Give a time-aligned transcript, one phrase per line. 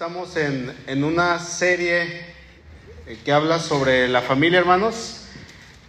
[0.00, 2.22] estamos en, en una serie
[3.06, 5.26] eh, que habla sobre la familia, hermanos.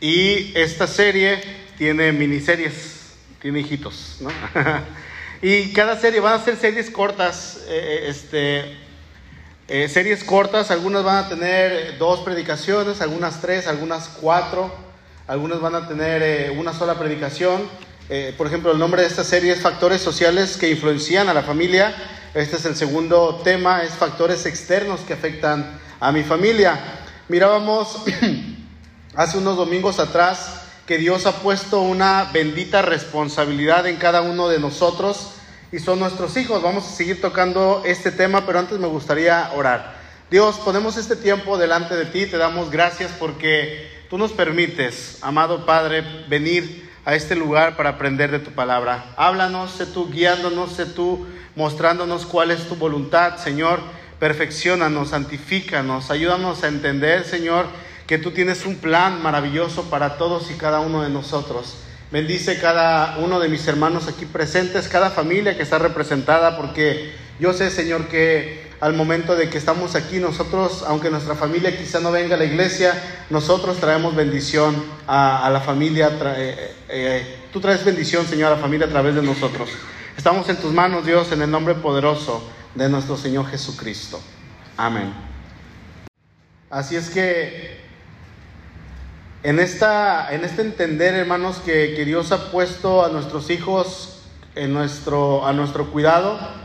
[0.01, 1.41] Y esta serie
[1.77, 4.29] tiene miniseries, tiene hijitos, ¿no?
[5.41, 8.77] y cada serie van a ser series cortas, eh, este,
[9.69, 14.75] eh, series cortas, algunas van a tener dos predicaciones, algunas tres, algunas cuatro,
[15.25, 17.61] algunas van a tener una sola predicación.
[18.37, 21.95] por ejemplo, el nombre de esta serie es Factores Sociales que influencian a la familia.
[22.33, 26.79] Este es el segundo tema, es factores externos que afectan a mi familia.
[27.27, 28.03] Mirábamos
[29.15, 34.59] hace unos domingos atrás que Dios ha puesto una bendita responsabilidad en cada uno de
[34.59, 35.33] nosotros
[35.73, 36.61] y son nuestros hijos.
[36.61, 39.97] Vamos a seguir tocando este tema, pero antes me gustaría orar.
[40.29, 45.65] Dios, ponemos este tiempo delante de ti, te damos gracias porque tú nos permites, amado
[45.65, 49.13] Padre, venir a este lugar para aprender de tu palabra.
[49.17, 53.79] Háblanos, sé tú guiándonos, sé tú mostrándonos cuál es tu voluntad, Señor
[54.21, 57.65] perfeccionanos, santifícanos, ayúdanos a entender, Señor,
[58.05, 61.77] que tú tienes un plan maravilloso para todos y cada uno de nosotros.
[62.11, 67.51] Bendice cada uno de mis hermanos aquí presentes, cada familia que está representada, porque yo
[67.51, 72.11] sé, Señor, que al momento de que estamos aquí, nosotros, aunque nuestra familia quizá no
[72.11, 74.75] venga a la iglesia, nosotros traemos bendición
[75.07, 76.11] a, la familia.
[76.35, 79.69] Eh, eh, tú traes bendición, Señor, a la familia a través de nosotros.
[80.17, 82.43] Estamos en tus manos, Dios, en el nombre poderoso
[82.73, 84.19] de nuestro Señor Jesucristo.
[84.75, 85.13] Amén.
[86.71, 87.77] Así es que
[89.43, 94.23] en, esta, en este entender, hermanos, que, que, Dios ha puesto a nuestros hijos
[94.55, 96.60] en nuestro, a nuestro cuidado,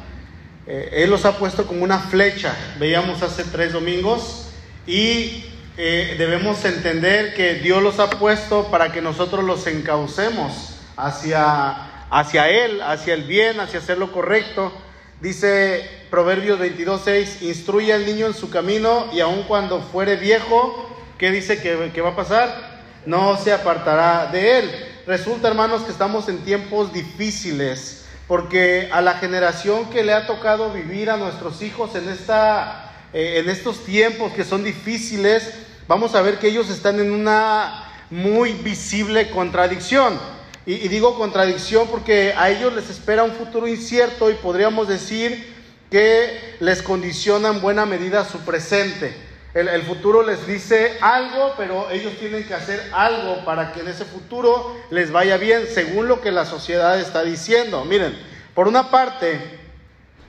[0.66, 4.48] eh, Él los ha puesto como una flecha, veíamos hace tres domingos,
[4.86, 5.44] y
[5.76, 12.48] eh, debemos entender que Dios los ha puesto para que nosotros los encaucemos hacia, hacia
[12.48, 14.72] Él, hacia el bien, hacia hacer lo correcto.
[15.20, 21.30] Dice Proverbios 22.6, instruye al niño en su camino y aun cuando fuere viejo, ¿qué
[21.30, 22.82] dice que, que va a pasar?
[23.04, 24.70] No se apartará de él.
[25.06, 30.72] Resulta, hermanos, que estamos en tiempos difíciles, porque a la generación que le ha tocado
[30.72, 35.52] vivir a nuestros hijos en, esta, eh, en estos tiempos que son difíciles,
[35.86, 40.18] vamos a ver que ellos están en una muy visible contradicción.
[40.64, 45.54] Y, digo contradicción porque a ellos les espera un futuro incierto y podríamos decir
[45.92, 49.14] que les condiciona en buena medida su presente.
[49.56, 54.04] El, futuro les dice algo, pero ellos tienen que hacer algo para que en ese
[54.04, 57.82] futuro les vaya bien, según lo que la sociedad está diciendo.
[57.86, 58.14] Miren,
[58.54, 59.40] por una parte,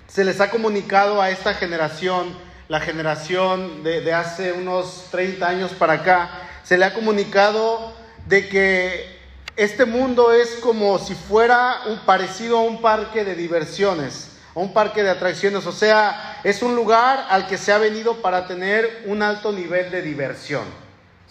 [0.07, 2.37] se les ha comunicado a esta generación,
[2.69, 6.29] la generación de, de hace unos 30 años para acá,
[6.63, 7.91] se le ha comunicado
[8.27, 9.19] de que
[9.57, 14.26] este mundo es como si fuera un parecido a un parque de diversiones,
[14.61, 18.47] un parque de atracciones, o sea, es un lugar al que se ha venido para
[18.47, 20.63] tener un alto nivel de diversión.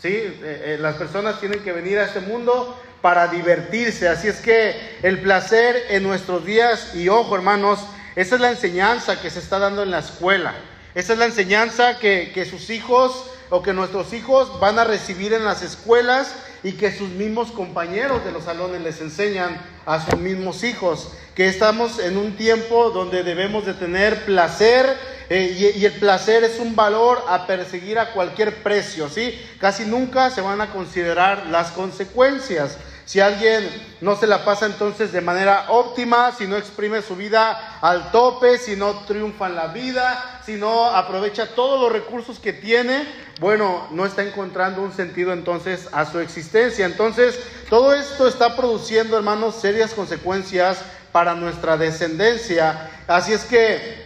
[0.00, 0.10] ¿sí?
[0.10, 4.98] Eh, eh, las personas tienen que venir a este mundo para divertirse, así es que
[5.02, 7.80] el placer en nuestros días, y ojo hermanos,
[8.14, 10.54] esa es la enseñanza que se está dando en la escuela,
[10.94, 15.32] esa es la enseñanza que, que sus hijos o que nuestros hijos van a recibir
[15.32, 20.18] en las escuelas y que sus mismos compañeros de los salones les enseñan a sus
[20.18, 24.96] mismos hijos, que estamos en un tiempo donde debemos de tener placer
[25.28, 29.36] eh, y, y, el placer es un valor a perseguir a cualquier precio, ¿sí?
[29.58, 32.78] Casi nunca se van a considerar las consecuencias.
[33.06, 37.78] Si alguien no se la pasa entonces de manera óptima, si no exprime su vida
[37.80, 42.52] al tope, si no triunfa en la vida, si no aprovecha todos los recursos que
[42.52, 43.06] tiene,
[43.38, 46.84] bueno, no está encontrando un sentido entonces a su existencia.
[46.84, 47.38] Entonces,
[47.70, 50.78] todo esto está produciendo, hermanos, serias consecuencias
[51.12, 52.90] para nuestra descendencia.
[53.06, 54.04] Así es que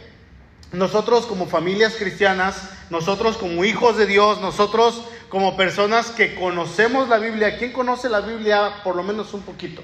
[0.72, 2.56] nosotros como familias cristianas,
[2.90, 7.56] nosotros como hijos de Dios, nosotros como personas que conocemos la Biblia.
[7.56, 9.80] ¿Quién conoce la Biblia por lo menos un poquito?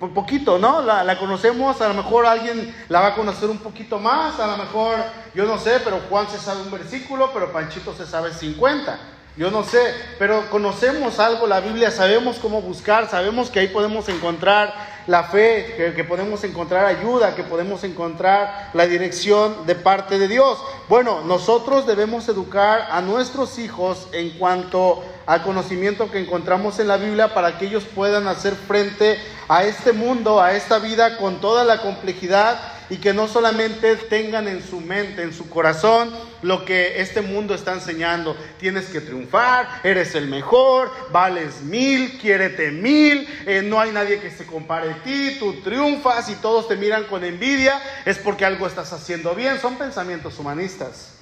[0.00, 0.80] Por poquito, ¿no?
[0.80, 4.56] La, conocemos, a lo mejor alguien la va a conocer un poquito más, a lo
[4.56, 4.96] mejor,
[5.34, 8.98] yo no sé, pero Juan se sabe un versículo, pero Panchito se sabe 50.
[9.40, 14.06] Yo no sé, pero conocemos algo la Biblia, sabemos cómo buscar, sabemos que ahí podemos
[14.10, 14.74] encontrar
[15.06, 20.58] la fe, que, podemos encontrar ayuda, que podemos encontrar la dirección de parte de Dios.
[20.90, 26.98] Bueno, nosotros debemos educar a nuestros hijos en cuanto al conocimiento que encontramos en la
[26.98, 31.64] Biblia para que ellos puedan hacer frente a este mundo, a esta vida con toda
[31.64, 32.60] la complejidad
[32.90, 36.10] y que no solamente tengan en su mente, en su corazón,
[36.42, 38.36] lo que este mundo está enseñando.
[38.58, 44.30] Tienes que triunfar, eres el mejor, vales mil, quiérete mil, eh, no hay nadie que
[44.30, 48.66] se compare a ti, tú triunfas y todos te miran con envidia, es porque algo
[48.66, 49.60] estás haciendo bien.
[49.60, 51.14] Son pensamientos humanistas.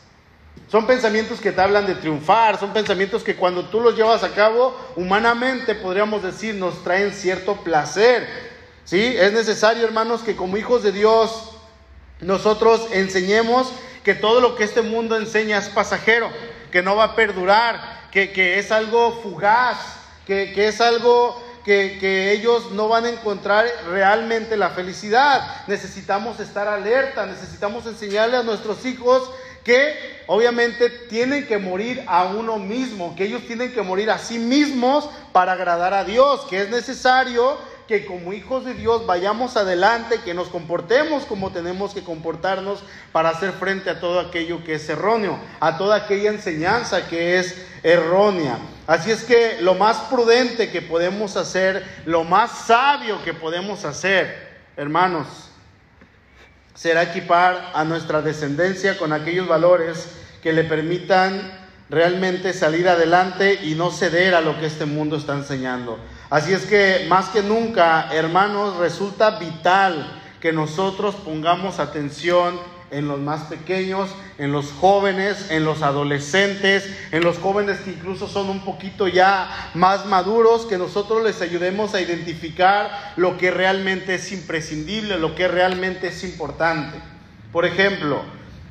[0.68, 4.34] Son pensamientos que te hablan de triunfar, son pensamientos que cuando tú los llevas a
[4.34, 8.26] cabo, humanamente podríamos decir, nos traen cierto placer.
[8.84, 9.14] ¿Sí?
[9.18, 11.57] Es necesario, hermanos, que como hijos de Dios
[12.20, 13.72] nosotros enseñemos
[14.04, 16.30] que todo lo que este mundo enseña es pasajero,
[16.70, 19.78] que no va a perdurar, que, es algo fugaz,
[20.26, 25.66] que, que es algo que, que, ellos no van a encontrar realmente la felicidad.
[25.66, 29.30] Necesitamos estar alerta, necesitamos enseñarle a nuestros hijos
[29.62, 34.38] que obviamente tienen que morir a uno mismo, que ellos tienen que morir a sí
[34.38, 40.20] mismos para agradar a Dios, que es necesario que como hijos de Dios vayamos adelante,
[40.22, 42.80] que nos comportemos como tenemos que comportarnos
[43.12, 47.64] para hacer frente a todo aquello que es erróneo, a toda aquella enseñanza que es
[47.82, 48.58] errónea.
[48.86, 54.48] Así es que lo más prudente que podemos hacer, lo más sabio que podemos hacer,
[54.76, 55.26] hermanos,
[56.74, 60.10] será equipar a nuestra descendencia con aquellos valores
[60.42, 65.32] que le permitan realmente salir adelante y no ceder a lo que este mundo está
[65.32, 65.98] enseñando.
[66.30, 72.58] Así es que más que nunca, hermanos, resulta vital que nosotros pongamos atención
[72.90, 78.28] en los más pequeños, en los jóvenes, en los adolescentes, en los jóvenes que incluso
[78.28, 84.14] son un poquito ya más maduros, que nosotros les ayudemos a identificar lo que realmente
[84.14, 86.98] es imprescindible, lo que realmente es importante.
[87.52, 88.22] Por ejemplo,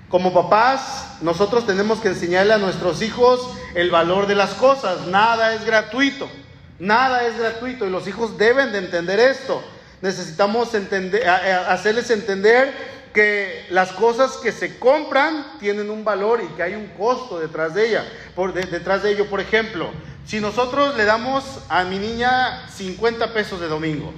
[0.10, 5.07] como papás, nosotros tenemos que enseñarle a nuestros hijos el valor de las cosas.
[5.07, 6.30] Nada es gratuito,
[6.79, 9.63] nada es gratuito y los hijos deben de entender esto.
[10.01, 12.71] Necesitamos entender, hacerles entender
[13.13, 17.74] que las cosas que se compran tienen un valor y que hay un costo detrás
[17.74, 19.27] de ella, por, detrás de ello.
[19.27, 19.89] Por ejemplo,
[20.25, 24.13] si nosotros le damos a mi niña 50 pesos de domingo,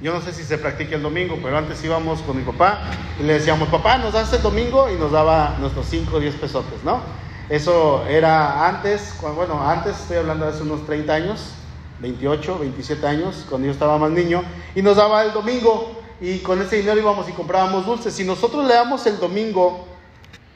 [0.00, 2.80] yo no sé si se practica el domingo, pero antes íbamos con mi papá
[3.18, 6.34] y le decíamos, papá, nos das el domingo y nos daba nuestros 5 o 10
[6.36, 7.00] pesotes, ¿no?
[7.48, 11.52] Eso era antes, bueno, antes estoy hablando de hace unos 30 años,
[12.00, 14.42] 28, 27 años, cuando yo estaba más niño,
[14.74, 18.14] y nos daba el domingo y con ese dinero íbamos y comprábamos dulces.
[18.14, 19.86] Si nosotros le damos el domingo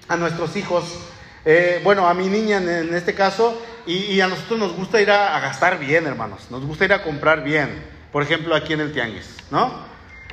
[0.08, 0.84] a nuestros hijos,
[1.44, 5.38] eh, bueno, a mi niña en, este caso, y, a nosotros nos gusta ir a,
[5.40, 9.36] gastar bien, hermanos, nos gusta ir a comprar bien, por ejemplo, aquí en el Tianguis,
[9.50, 9.72] ¿no?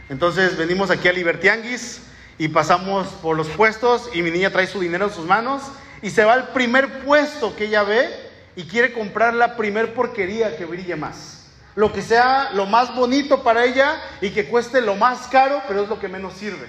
[0.10, 2.02] Entonces venimos aquí a Libertianguis
[2.38, 5.64] y pasamos por los puestos y mi niña trae su dinero en sus manos
[6.02, 8.29] y se va al primer puesto que ella ve
[8.60, 11.40] y quiere comprar la primer porquería que brille más
[11.76, 15.84] lo que sea lo más bonito para ella y que cueste lo más caro, pero
[15.84, 16.68] es lo que menos sirve.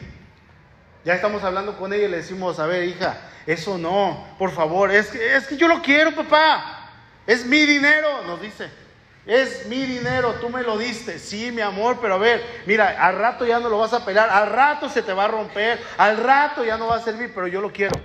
[1.05, 4.93] Ya estamos hablando con ella y le decimos, a ver, hija, eso no, por favor,
[4.93, 6.93] es que, es que yo lo quiero, papá.
[7.27, 8.71] Es mi dinero, nos dice.
[9.27, 11.19] Es mi dinero, tú me lo diste.
[11.19, 14.31] Sí, mi amor, pero a ver, mira, al rato ya no lo vas a pelar,
[14.31, 17.49] al rato se te va a romper, al rato ya no va a servir, pero
[17.49, 18.01] yo lo quiero.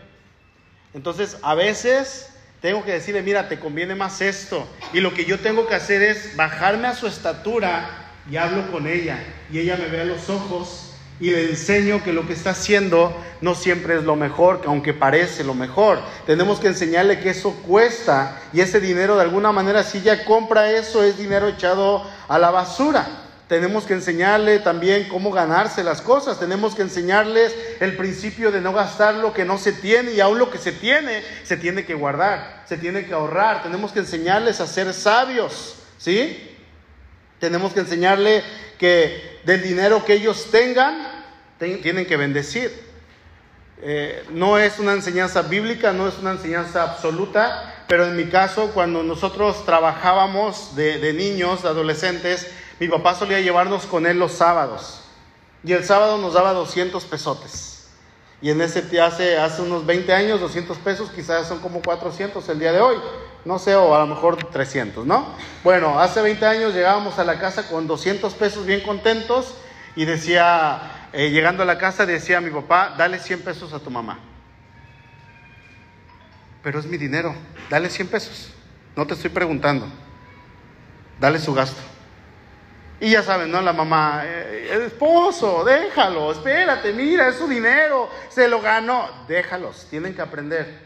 [0.95, 2.34] Entonces, a veces
[2.65, 4.67] tengo que decirle, mira, te conviene más esto.
[4.91, 8.87] Y lo que yo tengo que hacer es bajarme a su estatura y hablo con
[8.87, 9.23] ella.
[9.51, 13.15] Y ella me ve a los ojos y le enseño que lo que está haciendo
[13.39, 15.99] no siempre es lo mejor, aunque parece lo mejor.
[16.25, 20.71] Tenemos que enseñarle que eso cuesta y ese dinero de alguna manera, si ella compra
[20.71, 23.24] eso, es dinero echado a la basura.
[23.47, 26.39] Tenemos que enseñarle también cómo ganarse las cosas.
[26.39, 30.39] Tenemos que enseñarles el principio de no gastar lo que no se tiene y aún
[30.39, 33.61] lo que se tiene se tiene que guardar, se tiene que ahorrar.
[33.61, 36.55] Tenemos que enseñarles a ser sabios, ¿sí?
[37.39, 38.43] Tenemos que enseñarle
[38.79, 41.23] que del dinero que ellos tengan
[41.59, 42.71] tienen que bendecir.
[43.81, 48.71] Eh, no es una enseñanza bíblica, no es una enseñanza absoluta, pero en mi caso,
[48.73, 52.47] cuando nosotros trabajábamos de, de niños, de adolescentes,
[52.79, 55.01] mi papá solía llevarnos con él los sábados.
[55.63, 57.87] Y el sábado nos daba 200 pesotes.
[58.41, 62.59] Y en ese hace, hace unos 20 años, 200 pesos, quizás son como 400 el
[62.59, 62.97] día de hoy.
[63.45, 65.35] No sé, o a lo mejor 300, ¿no?
[65.63, 69.55] Bueno, hace 20 años llegábamos a la casa con 200 pesos bien contentos
[69.95, 73.79] y decía, eh, llegando a la casa decía a mi papá, dale 100 pesos a
[73.79, 74.19] tu mamá.
[76.61, 77.33] Pero es mi dinero,
[77.69, 78.49] dale 100 pesos.
[78.95, 79.87] No te estoy preguntando.
[81.19, 81.94] Dale su gasto.
[82.99, 83.61] Y ya saben, ¿no?
[83.61, 89.09] La mamá, eh, esposo, déjalo, espérate, mira, es su dinero, se lo ganó.
[89.27, 90.85] Déjalos, tienen que aprender.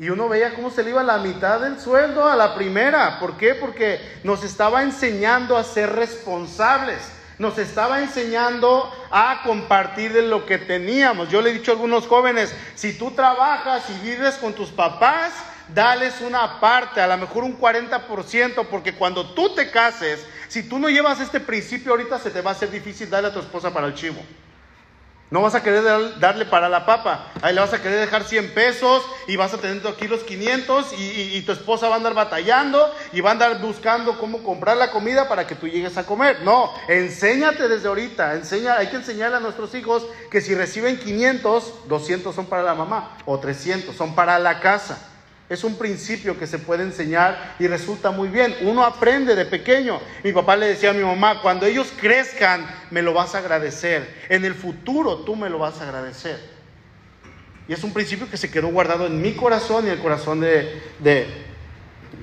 [0.00, 3.18] Y uno veía cómo se le iba la mitad del sueldo a la primera.
[3.18, 3.54] ¿Por qué?
[3.54, 7.14] Porque nos estaba enseñando a ser responsables.
[7.38, 11.28] nos estaba enseñando a compartir de lo que teníamos.
[11.28, 15.32] Yo le he dicho a algunos jóvenes, si tú trabajas y vives con tus papás,
[15.72, 20.78] dales una parte, a lo mejor un 40%, porque cuando tú te cases, si tú
[20.78, 23.72] no llevas este principio ahorita, se te va a hacer difícil darle a tu esposa
[23.72, 24.20] para el chivo.
[25.30, 25.84] No vas a querer
[26.18, 27.26] darle para la papa.
[27.42, 30.94] Ahí le vas a querer dejar 100 pesos y vas a tener aquí los 500
[30.96, 34.90] y, tu esposa va a andar batallando y va a andar buscando cómo comprar la
[34.90, 36.40] comida para que tú llegues a comer.
[36.44, 38.36] No, enséñate desde ahorita.
[38.36, 42.74] Enseña, hay que enseñarle a nuestros hijos que si reciben 500, 200 son para la
[42.74, 44.98] mamá o 300 son para la casa.
[45.48, 48.54] Es un principio que se puede enseñar y resulta muy bien.
[48.62, 49.98] Uno aprende de pequeño.
[50.22, 54.26] Mi papá le decía a mi mamá, cuando ellos crezcan, me lo vas a agradecer.
[54.28, 56.38] En el futuro tú me lo vas a agradecer.
[57.66, 60.82] Y es un principio que se quedó guardado en mi corazón y el corazón de,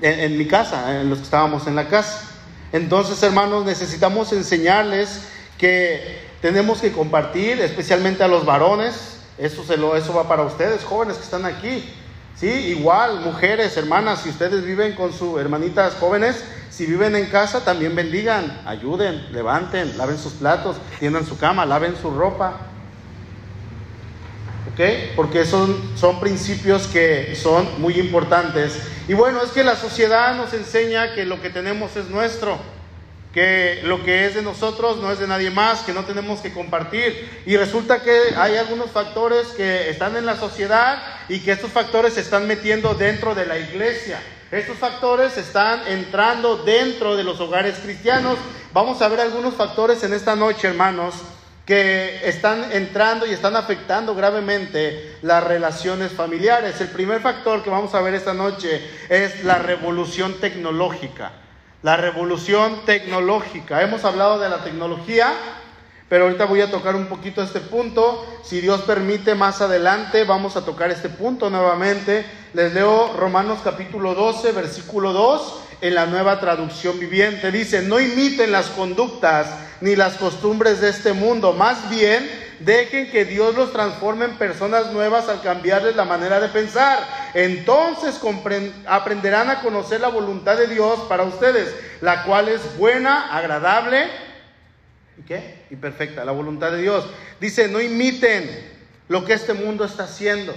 [0.02, 2.30] en, mi casa, en los que estábamos en la casa.
[2.72, 5.22] Entonces, hermanos, necesitamos enseñarles
[5.58, 9.20] que tenemos que compartir, especialmente a los varones.
[9.40, 11.92] Eso, se lo, eso va para ustedes, jóvenes que están aquí.
[12.36, 17.64] Sí, igual, mujeres, hermanas, si ustedes viven con sus hermanitas jóvenes, si viven en casa,
[17.64, 22.58] también bendigan, ayuden, levanten, laven sus platos, tiendan su cama, laven su ropa.
[24.74, 25.16] ¿Ok?
[25.16, 28.82] Porque son, son principios que son muy importantes.
[29.08, 32.58] Y bueno, es que la sociedad nos enseña que lo que tenemos es nuestro
[33.36, 36.54] que lo que es de nosotros no es de nadie más, que no tenemos que
[36.54, 37.44] compartir.
[37.46, 42.14] Y resulta que hay algunos factores que están en la sociedad y que estos factores
[42.14, 44.22] se están metiendo dentro de la iglesia.
[44.52, 48.38] Estos factores están entrando dentro de los hogares cristianos.
[48.72, 51.16] Vamos a ver algunos factores en esta noche, hermanos,
[51.66, 56.80] que están entrando y están afectando gravemente las relaciones familiares.
[56.80, 61.34] El primer factor que vamos a ver esta noche es la revolución tecnológica
[61.86, 63.84] la revolución tecnológica.
[63.84, 65.32] Hemos hablado de la tecnología,
[66.10, 68.26] pero ahorita voy a tocar un poquito este punto.
[68.44, 72.26] Si Dios permite, más adelante vamos a tocar este punto nuevamente.
[72.56, 77.52] Les leo Romanos capítulo 12, versículo 2, en la nueva traducción viviente.
[77.52, 79.48] Dice, no imiten las conductas
[79.80, 82.28] ni las costumbres de este mundo, más bien
[82.60, 87.00] Dejen que Dios los transforme en personas nuevas al cambiarles la manera de pensar.
[87.34, 88.20] Entonces
[88.88, 94.08] aprenderán a conocer la voluntad de Dios para ustedes, la cual es buena, agradable
[95.18, 95.66] y qué?
[95.70, 97.06] Y perfecta, la voluntad de Dios.
[97.40, 98.50] Dice, no imiten
[99.08, 100.56] lo que este mundo está haciendo.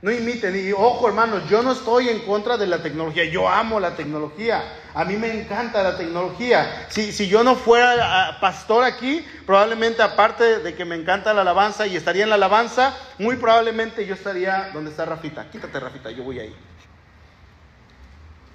[0.00, 0.54] No imiten.
[0.54, 3.24] Y ojo, hermanos, yo no estoy en contra de la tecnología.
[3.24, 4.62] Yo amo la tecnología.
[4.94, 6.86] A mí me encanta la tecnología.
[6.88, 7.96] Si, si yo no fuera
[8.28, 12.36] ah, pastor aquí, probablemente aparte de que me encanta la alabanza y estaría en la
[12.36, 15.50] alabanza, muy probablemente yo estaría donde está Rafita.
[15.50, 16.54] Quítate, Rafita, yo voy ahí.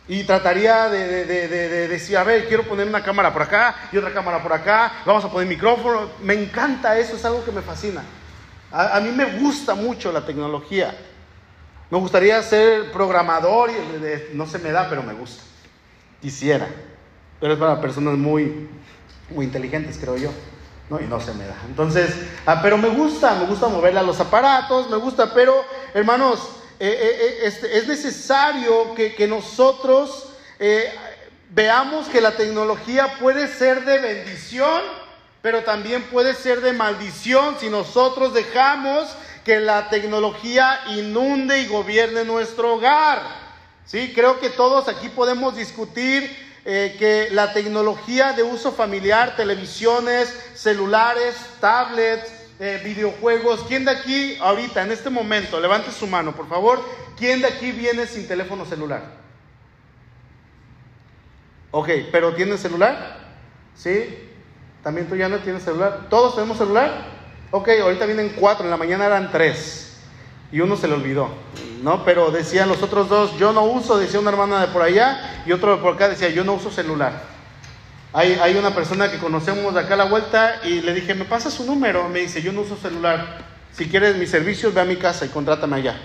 [0.07, 4.43] Y trataría de, decir, a ver, quiero poner una cámara por acá y otra cámara
[4.43, 6.09] por acá, vamos a poner micrófono.
[6.21, 8.01] Me encanta eso, es algo que me fascina.
[8.71, 10.93] a mí me gusta mucho la tecnología.
[11.89, 15.43] Me gustaría ser programador y no se me da, pero me gusta.
[16.21, 16.67] Quisiera.
[17.39, 18.69] Pero es para personas muy,
[19.29, 20.31] muy inteligentes, creo yo.
[21.01, 21.55] Y no se me da.
[21.67, 25.55] Entonces, ah, pero me gusta, me gusta moverle a los aparatos, me gusta, pero
[25.93, 26.39] hermanos,
[26.79, 30.29] eh, eh, eh, este, es necesario que nosotros
[31.49, 34.81] veamos que la tecnología puede ser de bendición,
[35.41, 42.23] pero también puede ser de maldición si nosotros dejamos que la tecnología inunde y gobierne
[42.23, 43.21] nuestro hogar.
[43.85, 46.35] Sí, creo que todos aquí podemos discutir
[46.65, 54.37] eh, que la tecnología de uso familiar, televisiones, celulares, tablets, eh, videojuegos, ¿quién de aquí
[54.39, 56.81] ahorita, en este momento, levante su mano, por favor,
[57.17, 59.03] ¿quién de aquí viene sin teléfono celular?
[61.71, 63.17] Ok, pero ¿tienes celular?
[63.75, 64.17] ¿Sí?
[64.83, 66.07] ¿También tú ya no tienes celular?
[66.09, 67.22] ¿Todos tenemos celular?
[67.53, 69.95] Ok, ahorita vienen cuatro, en la mañana eran tres.
[70.51, 71.29] Y uno se le olvidó,
[71.83, 72.03] ¿no?
[72.03, 75.51] Pero decían los otros dos, yo no uso, decía una hermana de por allá, y
[75.51, 77.21] otro de por acá decía, yo no uso celular.
[78.11, 81.49] Hay, una persona que conocemos de acá a la vuelta y le dije, ¿me pasa
[81.49, 82.09] su número?
[82.09, 83.39] Me dice, yo no uso celular.
[83.71, 85.99] Si quieres mis servicios, ve a mi casa y contrátame allá.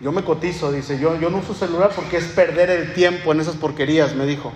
[0.00, 3.40] Yo me cotizo, dice, yo, yo no uso celular porque es perder el tiempo en
[3.40, 4.52] esas porquerías, me dijo.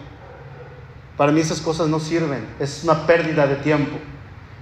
[1.16, 3.98] Para mí esas cosas no sirven, es una pérdida de tiempo.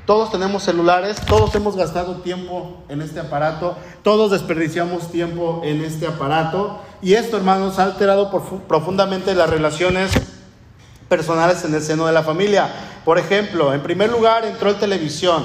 [0.07, 6.07] Todos tenemos celulares, todos hemos gastado tiempo en este aparato, todos desperdiciamos tiempo en este
[6.07, 8.31] aparato y esto, hermanos, ha alterado
[8.69, 10.13] profundamente las relaciones
[11.09, 12.71] personales en el seno de la familia.
[13.05, 15.45] Por ejemplo, en primer lugar entró el televisión,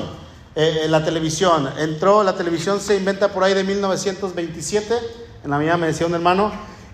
[0.55, 4.93] eh, la televisión, entró, la televisión se inventa por ahí de 1927,
[5.43, 6.51] en la mañana me decía un hermano,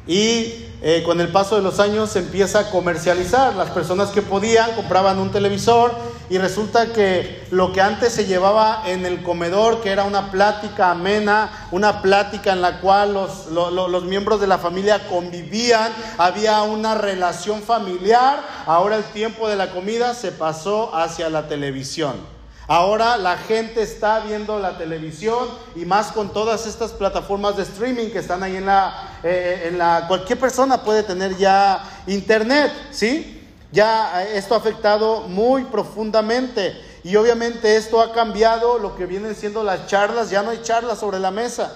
[0.07, 3.53] Y eh, con el paso de los años se empieza a comercializar.
[3.55, 5.91] Las personas que podían compraban un televisor
[6.29, 10.91] y resulta que lo que antes se llevaba en el comedor, que era una plática
[10.91, 16.96] amena, una plática en la cual los, los miembros de la familia convivían, había una
[16.96, 22.38] relación familiar, ahora el tiempo de la comida se pasó hacia la televisión.
[22.69, 28.10] Ahora la gente está viendo la televisión y más con todas estas plataformas de streaming
[28.10, 32.74] que están ahí en la, eh, eh, en la cualquier persona puede tener ya internet,
[32.91, 33.37] ¿sí?
[33.71, 39.63] Ya esto ha afectado muy profundamente y obviamente esto ha cambiado lo que vienen siendo
[39.63, 41.75] las charlas, ya no hay charlas sobre la mesa.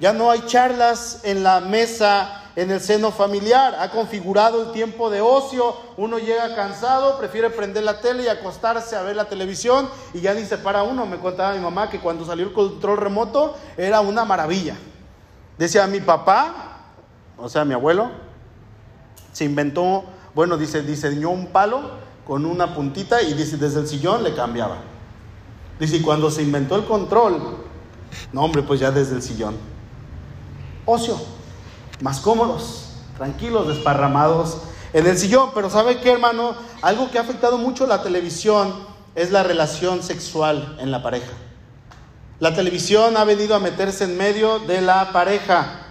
[0.00, 5.08] Ya no hay charlas en la mesa en el seno familiar, ha configurado el tiempo
[5.08, 9.88] de ocio, uno llega cansado, prefiere prender la tele y acostarse a ver la televisión
[10.12, 11.06] y ya ni se para uno.
[11.06, 14.76] Me contaba mi mamá que cuando salió el control remoto era una maravilla.
[15.58, 16.80] Decía mi papá,
[17.36, 18.10] o sea, mi abuelo,
[19.32, 20.04] se inventó,
[20.34, 21.90] bueno, dice, diseñó un palo
[22.26, 24.78] con una puntita y dice, desde el sillón le cambiaba.
[25.78, 27.58] Dice, y cuando se inventó el control,
[28.32, 29.56] no hombre, pues ya desde el sillón.
[30.84, 31.16] Ocio
[32.00, 34.58] más cómodos, tranquilos, desparramados
[34.92, 35.50] en el sillón.
[35.54, 36.54] Pero ¿sabe qué, hermano?
[36.82, 38.72] Algo que ha afectado mucho la televisión
[39.14, 41.32] es la relación sexual en la pareja.
[42.38, 45.82] La televisión ha venido a meterse en medio de la pareja.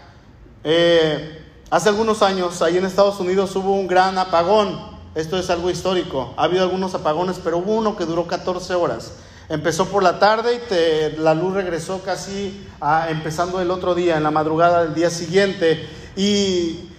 [0.63, 1.38] Eh,
[1.69, 4.99] hace algunos años, ahí en Estados Unidos hubo un gran apagón.
[5.15, 6.33] Esto es algo histórico.
[6.38, 9.13] Ha habido algunos apagones, pero hubo uno que duró 14 horas.
[9.49, 12.67] Empezó por la tarde y la luz regresó casi
[13.07, 15.89] empezando el otro día, en la madrugada del día siguiente.
[16.15, 16.89] Y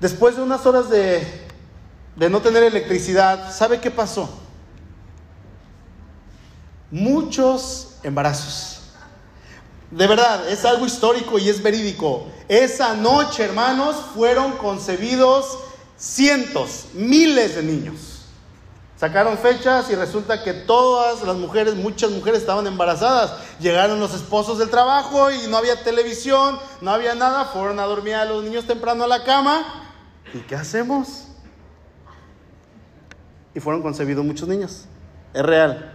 [0.00, 1.46] después de unas horas de,
[2.16, 4.28] de no tener electricidad, ¿sabe qué pasó?
[6.90, 8.73] Muchos embarazos.
[9.94, 12.26] De verdad, es algo histórico y es verídico.
[12.48, 15.56] Esa noche, hermanos, fueron concebidos
[15.96, 18.22] cientos, miles de niños.
[18.96, 23.34] Sacaron fechas y resulta que todas las mujeres, muchas mujeres estaban embarazadas.
[23.60, 27.44] Llegaron los esposos del trabajo y no había televisión, no había nada.
[27.44, 29.92] Fueron a dormir a los niños temprano a la cama.
[30.32, 31.28] ¿Y qué hacemos?
[33.54, 34.86] Y fueron concebidos muchos niños.
[35.32, 35.92] Es real.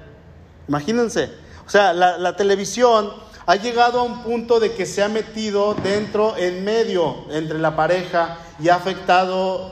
[0.69, 1.33] Imagínense.
[1.67, 3.11] O sea, la, la televisión
[3.49, 7.75] ha llegado a un punto de que se ha metido dentro, en medio, entre la
[7.75, 9.71] pareja y ha afectado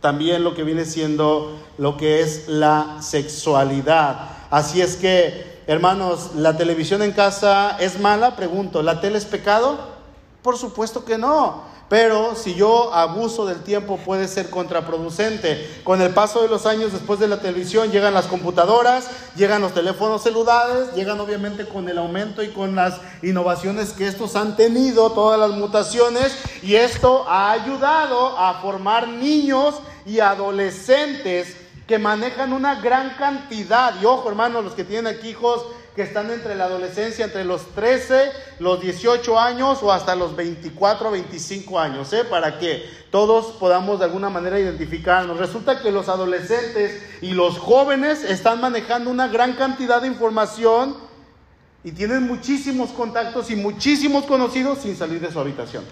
[0.00, 4.30] también lo que viene siendo lo que es la sexualidad.
[4.48, 8.34] Así es que, hermanos, ¿la televisión en casa es mala?
[8.34, 9.78] Pregunto, ¿la tele es pecado?
[10.40, 11.64] Por supuesto que no.
[11.88, 15.80] Pero si yo abuso del tiempo puede ser contraproducente.
[15.84, 19.72] Con el paso de los años después de la televisión llegan las computadoras, llegan los
[19.72, 25.12] teléfonos celulares, llegan obviamente con el aumento y con las innovaciones que estos han tenido,
[25.12, 32.82] todas las mutaciones, y esto ha ayudado a formar niños y adolescentes que manejan una
[32.82, 33.94] gran cantidad.
[34.00, 35.64] Y ojo hermanos, los que tienen aquí hijos
[35.98, 38.30] que están entre la adolescencia, entre los 13,
[38.60, 42.22] los 18 años o hasta los 24, 25 años, ¿eh?
[42.22, 45.38] para que todos podamos de alguna manera identificarnos.
[45.38, 50.96] Resulta que los adolescentes y los jóvenes están manejando una gran cantidad de información
[51.82, 55.82] y tienen muchísimos contactos y muchísimos conocidos sin salir de su habitación.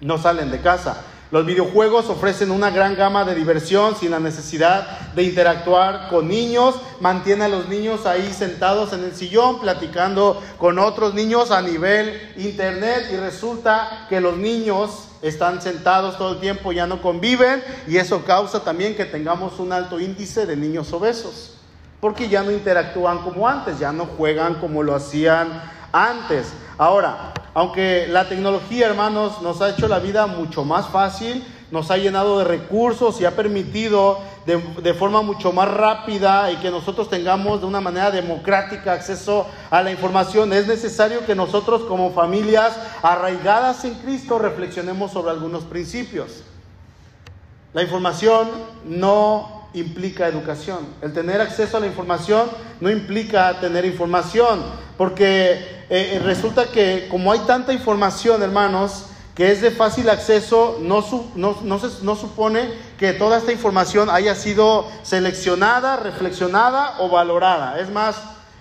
[0.00, 1.02] No salen de casa.
[1.32, 6.74] Los videojuegos ofrecen una gran gama de diversión sin la necesidad de interactuar con niños.
[7.00, 12.34] Mantiene a los niños ahí sentados en el sillón platicando con otros niños a nivel
[12.36, 17.96] internet y resulta que los niños están sentados todo el tiempo, ya no conviven y
[17.96, 21.54] eso causa también que tengamos un alto índice de niños obesos.
[21.98, 26.48] Porque ya no interactúan como antes, ya no juegan como lo hacían antes.
[26.78, 31.96] Ahora, aunque la tecnología, hermanos, nos ha hecho la vida mucho más fácil, nos ha
[31.96, 37.60] llenado de recursos y ha permitido de, forma mucho más rápida y que nosotros tengamos
[37.60, 43.84] de una manera democrática acceso a la información, es necesario que nosotros como familias arraigadas
[43.84, 46.42] en Cristo reflexionemos sobre algunos principios.
[47.72, 48.48] La información
[48.84, 50.80] no implica educación.
[51.00, 54.62] El tener acceso a la información no implica tener información,
[54.98, 60.78] porque eh, eh, resulta que como hay tanta información, hermanos, que es de fácil acceso,
[60.80, 67.78] no, no, supone que toda esta información haya sido seleccionada, reflexionada o valorada.
[67.78, 68.16] Es más,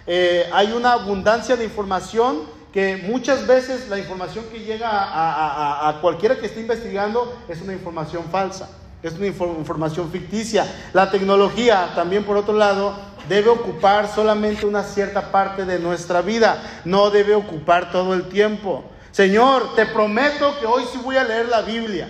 [0.07, 2.41] eh, hay una abundancia de información
[2.73, 7.71] que muchas veces la información que llega a, a cualquiera que esté investigando es una
[7.71, 8.69] información falsa,
[9.03, 10.65] es una información ficticia.
[10.93, 12.93] La tecnología también, por otro lado,
[13.27, 18.83] debe ocupar solamente una cierta parte de nuestra vida, no debe ocupar todo el tiempo.
[19.11, 22.09] Señor, te prometo que hoy sí voy a leer la Biblia.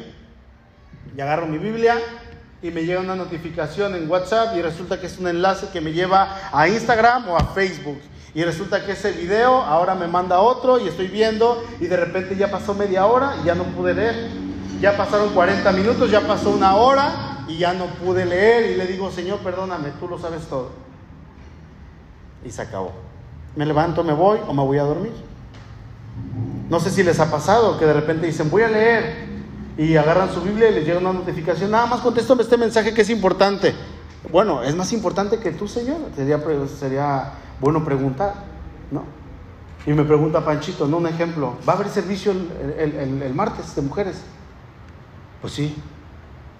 [1.15, 1.97] Y agarro mi Biblia
[2.61, 5.93] y me llega una notificación en WhatsApp y resulta que es un enlace que me
[5.93, 7.99] lleva a Instagram o a Facebook.
[8.33, 12.35] Y resulta que ese video ahora me manda otro y estoy viendo y de repente
[12.35, 14.40] ya pasó media hora y ya no pude leer.
[14.81, 18.87] Ya pasaron 40 minutos, ya pasó una hora y ya no pude leer y le
[18.87, 20.71] digo, Señor, perdóname, tú lo sabes todo.
[22.43, 22.91] Y se acabó.
[23.55, 25.13] Me levanto, me voy o me voy a dormir.
[26.69, 29.29] No sé si les ha pasado que de repente dicen, voy a leer
[29.77, 33.01] y agarran su Biblia y les llega una notificación, nada más contéstame este mensaje que
[33.01, 33.75] es importante.
[34.31, 35.97] Bueno, es más importante que tú, Señor.
[36.15, 38.33] Sería, bueno preguntar,
[38.89, 39.03] ¿no?
[39.85, 44.21] Y me pregunta Panchito, no un ejemplo, ¿va a haber servicio el, martes de mujeres?
[45.41, 45.75] Pues sí.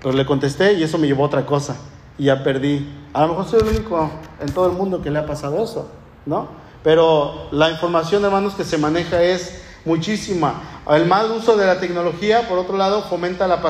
[0.02, 1.78] Pero le contesté y eso me llevó a otra cosa.
[2.18, 2.90] Y ya perdí.
[3.14, 5.90] A lo mejor soy el único en todo el mundo que le ha pasado eso,
[6.26, 6.50] ¿no?
[6.84, 10.62] Pero la información, hermanos, que se maneja es muchísima.
[10.90, 13.62] El mal uso de la tecnología, por otro lado, fomenta la,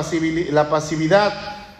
[0.50, 1.32] la pasividad.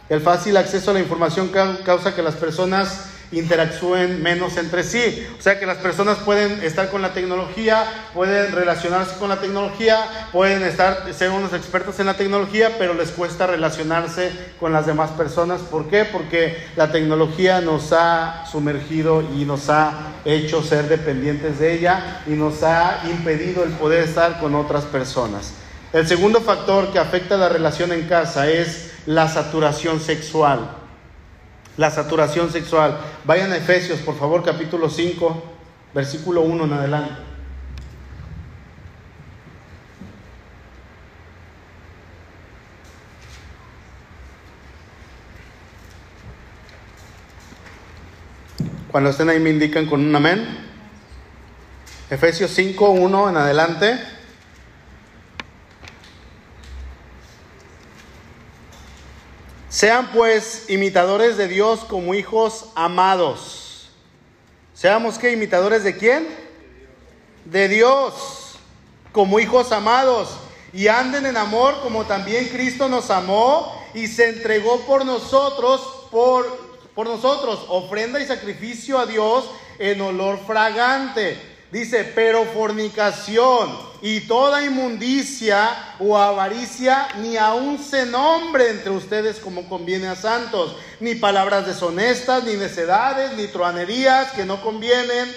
[0.08, 1.50] El fácil acceso a la información
[1.84, 5.26] causa que las personas interactúen menos entre sí.
[5.38, 10.28] O sea que las personas pueden estar con la tecnología, pueden relacionarse con la tecnología,
[10.30, 15.10] pueden estar, ser unos expertos en la tecnología, pero les cuesta relacionarse con las demás
[15.12, 15.62] personas.
[15.62, 16.04] ¿Por qué?
[16.04, 22.30] Porque la tecnología nos ha sumergido y nos ha hecho ser dependientes de ella y
[22.30, 25.54] nos ha impedido el poder estar con otras personas.
[25.92, 30.81] El segundo factor que afecta la relación en casa es la saturación sexual
[31.76, 32.98] la saturación sexual.
[33.24, 35.42] Vayan a Efesios, por favor, capítulo 5,
[35.94, 37.14] versículo 1 en adelante.
[48.90, 50.46] Cuando estén ahí me indican con un amén.
[52.10, 54.11] Efesios 5, 1 en adelante.
[59.82, 63.88] Sean pues imitadores de Dios como hijos amados.
[64.74, 66.24] Seamos que imitadores de quién?
[67.44, 68.54] De Dios,
[69.10, 70.36] como hijos amados.
[70.72, 76.46] Y anden en amor como también Cristo nos amó y se entregó por nosotros, por,
[76.94, 81.36] por nosotros, ofrenda y sacrificio a Dios en olor fragante.
[81.72, 89.68] Dice, pero fornicación y toda inmundicia o avaricia ni aun se nombre entre ustedes como
[89.68, 95.32] conviene a santos, ni palabras deshonestas, ni necedades, ni truanerías que no convienen,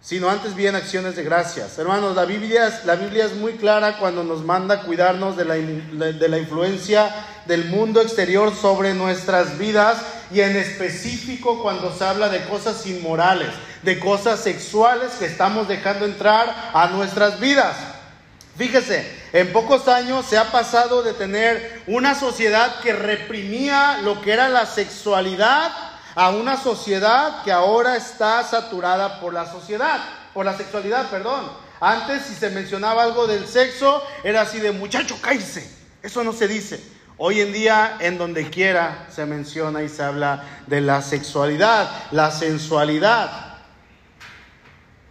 [0.00, 1.78] sino antes bien acciones de gracias.
[1.78, 6.28] Hermanos, la Biblia, la Biblia es muy clara cuando nos manda cuidarnos de la, de
[6.28, 7.14] la influencia
[7.46, 9.98] del mundo exterior sobre nuestras vidas
[10.30, 13.48] y en específico cuando se habla de cosas inmorales,
[13.82, 17.76] de cosas sexuales que estamos dejando entrar a nuestras vidas.
[18.56, 24.32] Fíjese, en pocos años se ha pasado de tener una sociedad que reprimía lo que
[24.32, 25.70] era la sexualidad
[26.14, 30.00] a una sociedad que ahora está saturada por la sociedad,
[30.34, 31.48] por la sexualidad, perdón.
[31.80, 35.70] Antes si se mencionaba algo del sexo era así de muchacho, cállese.
[36.02, 36.97] Eso no se dice.
[37.20, 42.30] Hoy en día en donde quiera se menciona y se habla de la sexualidad, la
[42.30, 43.56] sensualidad.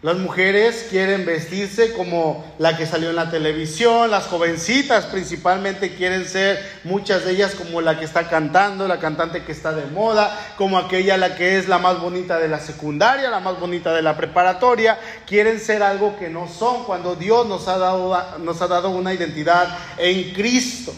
[0.02, 6.26] Las mujeres quieren vestirse como la que salió en la televisión, las jovencitas principalmente quieren
[6.26, 10.34] ser, muchas de ellas como la que está cantando, la cantante que está de moda,
[10.56, 14.02] como aquella la que es la más bonita de la secundaria, la más bonita de
[14.02, 18.68] la preparatoria, quieren ser algo que no son cuando Dios nos ha dado, nos ha
[18.68, 20.94] dado una identidad en Cristo.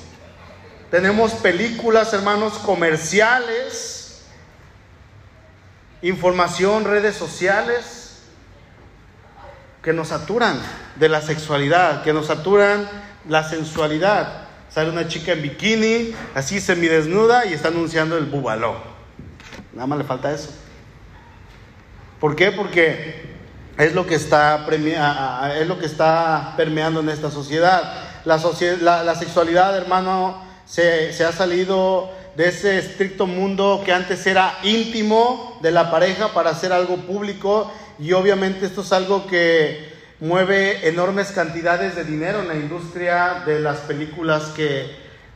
[0.91, 4.23] Tenemos películas, hermanos, comerciales,
[6.01, 8.23] información, redes sociales
[9.83, 10.59] que nos saturan
[10.95, 12.89] de la sexualidad, que nos saturan
[13.27, 14.47] la sensualidad.
[14.69, 18.75] Sale una chica en bikini, así semidesnuda y está anunciando el bubaló.
[19.73, 20.49] Nada más le falta eso.
[22.19, 22.51] ¿Por qué?
[22.51, 23.29] Porque
[23.77, 24.67] es lo que está,
[25.55, 27.93] es lo que está permeando en esta sociedad.
[28.25, 35.71] La, sexualidad, hermano, se, ha salido de ese estricto mundo que antes era íntimo de
[35.71, 41.95] la pareja para hacer algo público y obviamente esto es algo que mueve enormes cantidades
[41.95, 44.85] de dinero en la industria de las películas que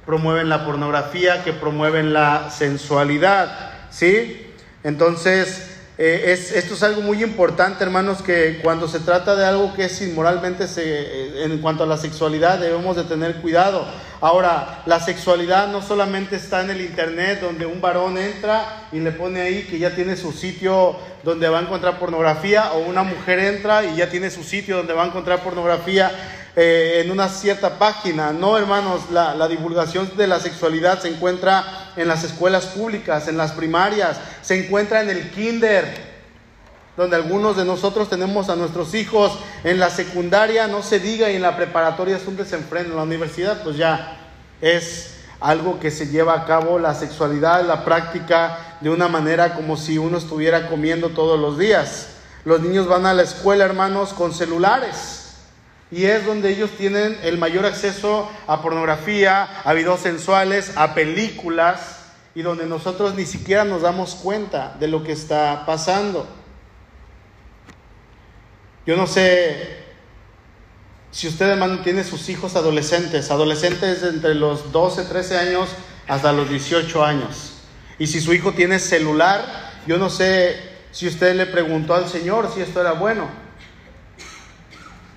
[0.05, 4.51] promueven la pornografía, que promueven la sensualidad, ¿sí?
[4.83, 9.73] Entonces, eh, es, esto es algo muy importante, hermanos, que cuando se trata de algo
[9.73, 13.87] que es inmoralmente, eh, en cuanto a la sexualidad, debemos de tener cuidado.
[14.23, 19.12] Ahora, la sexualidad no solamente está en el internet donde un varón entra y le
[19.12, 23.39] pone ahí que ya tiene su sitio donde va a encontrar pornografía o una mujer
[23.39, 26.09] entra y ya tiene su sitio donde va a encontrar pornografía.
[26.55, 28.31] eh, en una cierta página.
[28.31, 33.38] No, hermanos, la, la divulgación de la sexualidad se encuentra en las escuelas públicas, en
[33.38, 36.12] las primarias, se encuentra en el kinder
[36.95, 41.36] donde algunos de nosotros tenemos a nuestros hijos en la secundaria, no se diga, y
[41.36, 44.17] en la preparatoria es un desenfreno, en la universidad pues ya
[44.62, 49.75] es algo que se lleva a cabo, la sexualidad, la práctica de una manera como
[49.75, 52.08] si uno estuviera comiendo todos los días.
[52.45, 55.36] Los niños van a la escuela, hermanos, con celulares.
[55.91, 61.97] Y es donde ellos tienen el mayor acceso a pornografía, a videos sensuales, a películas,
[62.36, 66.25] y donde nosotros ni siquiera nos damos cuenta de lo que está pasando.
[68.85, 69.83] Yo no sé
[71.11, 75.69] si usted, hermano, tiene sus hijos adolescentes, adolescentes entre los 12, 13 años
[76.07, 77.53] hasta los 18 años.
[77.99, 80.59] Y si su hijo tiene celular, yo no sé
[80.91, 83.29] si usted le preguntó al Señor si esto era bueno.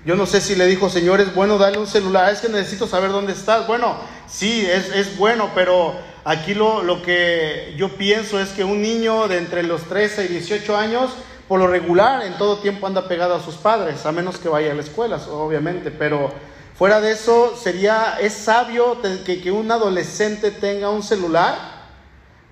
[0.05, 2.87] Yo no sé si le dijo, Señor, es bueno darle un celular, es que necesito
[2.87, 3.66] saber dónde estás.
[3.66, 3.98] Bueno,
[4.29, 9.26] sí, es, es bueno, pero aquí lo, lo que yo pienso es que un niño
[9.26, 11.11] de entre los 13 y 18 años
[11.49, 14.73] por lo regular en todo tiempo anda pegado a sus padres, a menos que vaya
[14.73, 16.33] a la escuela, obviamente, pero
[16.77, 21.57] fuera de eso, sería, es sabio que, un adolescente tenga un celular,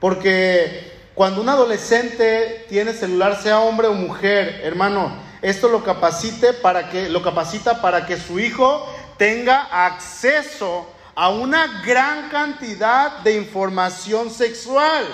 [0.00, 6.88] porque cuando un adolescente tiene celular, sea hombre o mujer, hermano, esto lo capacite para
[6.88, 14.30] que, lo capacita para que su hijo tenga acceso a una gran cantidad de información
[14.30, 15.04] sexual.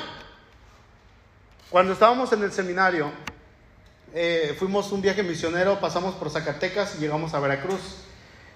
[1.69, 3.11] Cuando estábamos en el seminario,
[4.13, 7.81] eh, fuimos un viaje misionero, pasamos por Zacatecas y llegamos a Veracruz.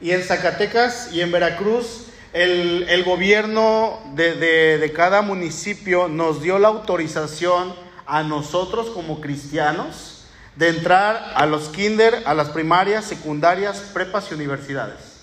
[0.00, 4.34] Y en Zacatecas y en Veracruz, el, gobierno de,
[4.78, 7.72] de, cada municipio nos dio la autorización
[8.04, 14.34] a nosotros como cristianos de entrar a los kinder, a las primarias, secundarias, prepas y
[14.34, 15.20] universidades.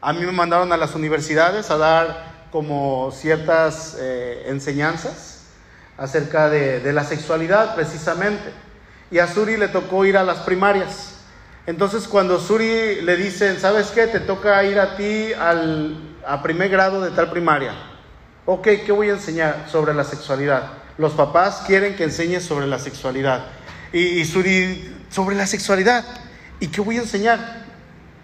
[0.00, 5.46] A mí me mandaron a las universidades a dar como ciertas eh, enseñanzas
[5.98, 8.52] acerca de, de la sexualidad precisamente
[9.10, 11.16] y a Suri le tocó ir a las primarias.
[11.66, 14.06] Entonces cuando Suri le dicen, ¿sabes qué?
[14.06, 15.96] Te toca ir a ti al,
[16.26, 17.74] a primer grado de tal primaria.
[18.46, 20.72] Ok, ¿qué voy a enseñar sobre la sexualidad?
[20.98, 23.46] Los papás quieren que enseñes sobre la sexualidad.
[23.92, 26.04] Y, Suri, sobre la sexualidad.
[26.60, 27.64] ¿Y qué voy a enseñar?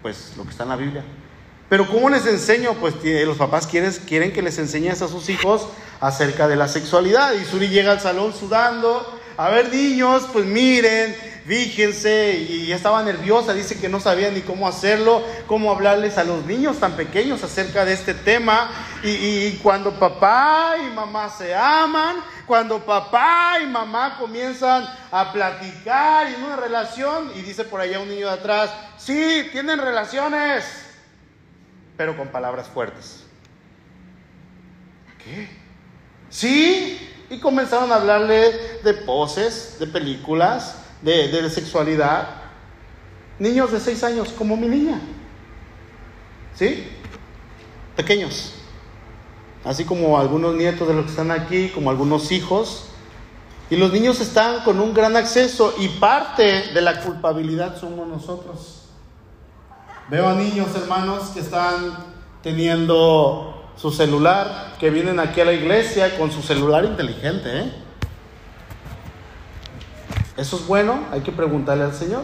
[0.01, 1.03] Pues lo que está en la Biblia.
[1.69, 2.73] Pero ¿cómo les enseño?
[2.75, 5.67] Pues los papás quieren, quieren que les enseñes a sus hijos
[5.99, 7.33] acerca de la sexualidad.
[7.33, 13.53] Y Suri llega al salón sudando a ver, niños, pues miren, fíjense, y estaba nerviosa,
[13.53, 17.85] dice que no sabía ni cómo hacerlo, cómo hablarles a los niños tan pequeños acerca
[17.85, 18.71] de este tema.
[19.03, 26.43] Y, cuando papá y mamá se aman, cuando papá y mamá comienzan a platicar en
[26.43, 30.65] una relación, y dice por allá un niño de atrás, sí, tienen relaciones,
[31.95, 33.23] pero con palabras fuertes.
[35.23, 35.47] ¿Qué?
[36.29, 42.27] Sí, y comenzaron a hablarle de poses, de películas, de, sexualidad.
[43.39, 44.99] Niños de seis años, como mi niña.
[46.55, 46.87] ¿Sí?
[47.95, 48.53] Pequeños.
[49.63, 52.85] Así como algunos nietos de los que están aquí, como algunos hijos.
[53.69, 58.83] Y los niños están con un gran acceso y parte de la culpabilidad somos nosotros.
[60.09, 61.97] Veo a niños, hermanos, que están
[62.41, 67.59] teniendo su celular, que vienen aquí a la iglesia con su celular inteligente.
[67.59, 67.71] ¿eh?
[70.35, 71.05] ¿Eso es bueno?
[71.11, 72.23] Hay que preguntarle al Señor.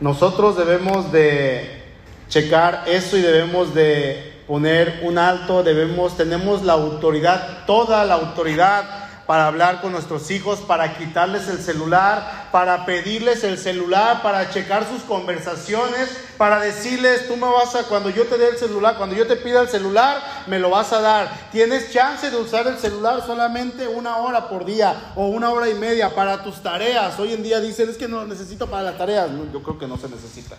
[0.00, 1.82] Nosotros debemos de
[2.28, 8.97] checar eso y debemos de poner un alto, debemos, tenemos la autoridad, toda la autoridad
[9.28, 14.88] para hablar con nuestros hijos, para quitarles el celular, para pedirles el celular, para checar
[14.88, 19.14] sus conversaciones, para decirles, tú me vas a, cuando yo te dé el celular, cuando
[19.14, 21.50] yo te pida el celular, me lo vas a dar.
[21.52, 25.74] Tienes chance de usar el celular solamente una hora por día o una hora y
[25.74, 27.20] media para tus tareas.
[27.20, 29.28] Hoy en día dicen, es que no lo necesito para las tareas.
[29.52, 30.56] yo creo que no se necesita.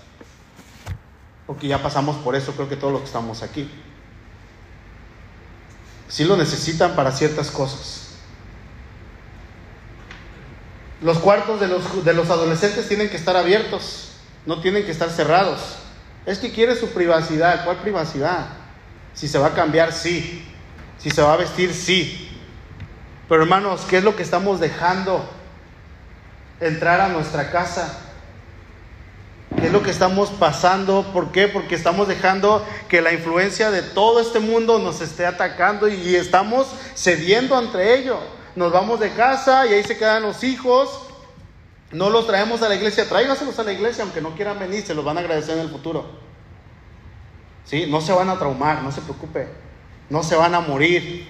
[1.48, 3.68] Porque ya pasamos por eso, creo que todos los que estamos aquí.
[6.08, 8.09] Sí lo necesitan para ciertas cosas.
[11.02, 14.12] Los cuartos de los, de los adolescentes tienen que estar abiertos,
[14.46, 15.78] no tienen que estar cerrados.
[16.26, 17.64] Es que quiere su privacidad.
[17.64, 18.48] ¿Cuál privacidad?
[19.14, 20.46] Si se va a cambiar, sí.
[20.98, 22.30] Si se va a vestir, sí.
[23.30, 25.28] Pero hermanos, ¿qué es lo que estamos dejando
[26.60, 27.98] entrar a nuestra casa?
[29.58, 31.12] ¿Qué es lo que estamos pasando?
[31.14, 31.48] ¿Por qué?
[31.48, 36.68] Porque estamos dejando que la influencia de todo este mundo nos esté atacando y estamos
[36.96, 38.20] cediendo ante ello
[38.60, 41.08] nos vamos de casa y ahí se quedan los hijos.
[41.94, 44.94] No los traemos a la iglesia, tráigaselos a la iglesia, aunque no quieran venir, se
[44.94, 46.06] los van a agradecer en el futuro.
[47.64, 47.88] ¿Sí?
[47.88, 49.48] No se van a traumar, no se preocupe.
[50.10, 51.26] No se van a morir.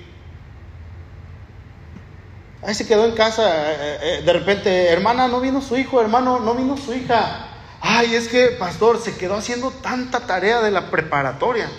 [2.63, 6.39] Ahí se quedó en casa, eh, eh, de repente, hermana, no vino su hijo, hermano,
[6.39, 7.45] no vino su hija.
[7.79, 11.69] Ay, es que, pastor, se quedó haciendo tanta tarea de la preparatoria,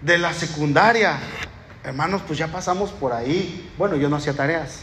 [0.00, 1.20] de la secundaria.
[1.84, 3.70] Hermanos, pues ya pasamos por ahí.
[3.76, 4.80] Bueno, yo no hacía tareas.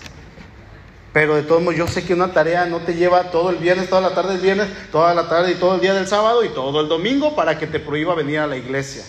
[1.12, 3.90] Pero de todos modos, yo sé que una tarea no te lleva todo el viernes,
[3.90, 6.50] toda la tarde del viernes, toda la tarde y todo el día del sábado y
[6.50, 9.04] todo el domingo para que te prohíba venir a la iglesia.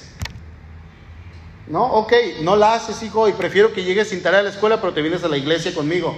[1.68, 4.80] No, ok, no la haces, hijo, y prefiero que llegues sin tarea a la escuela,
[4.80, 6.16] pero te vienes a la iglesia conmigo.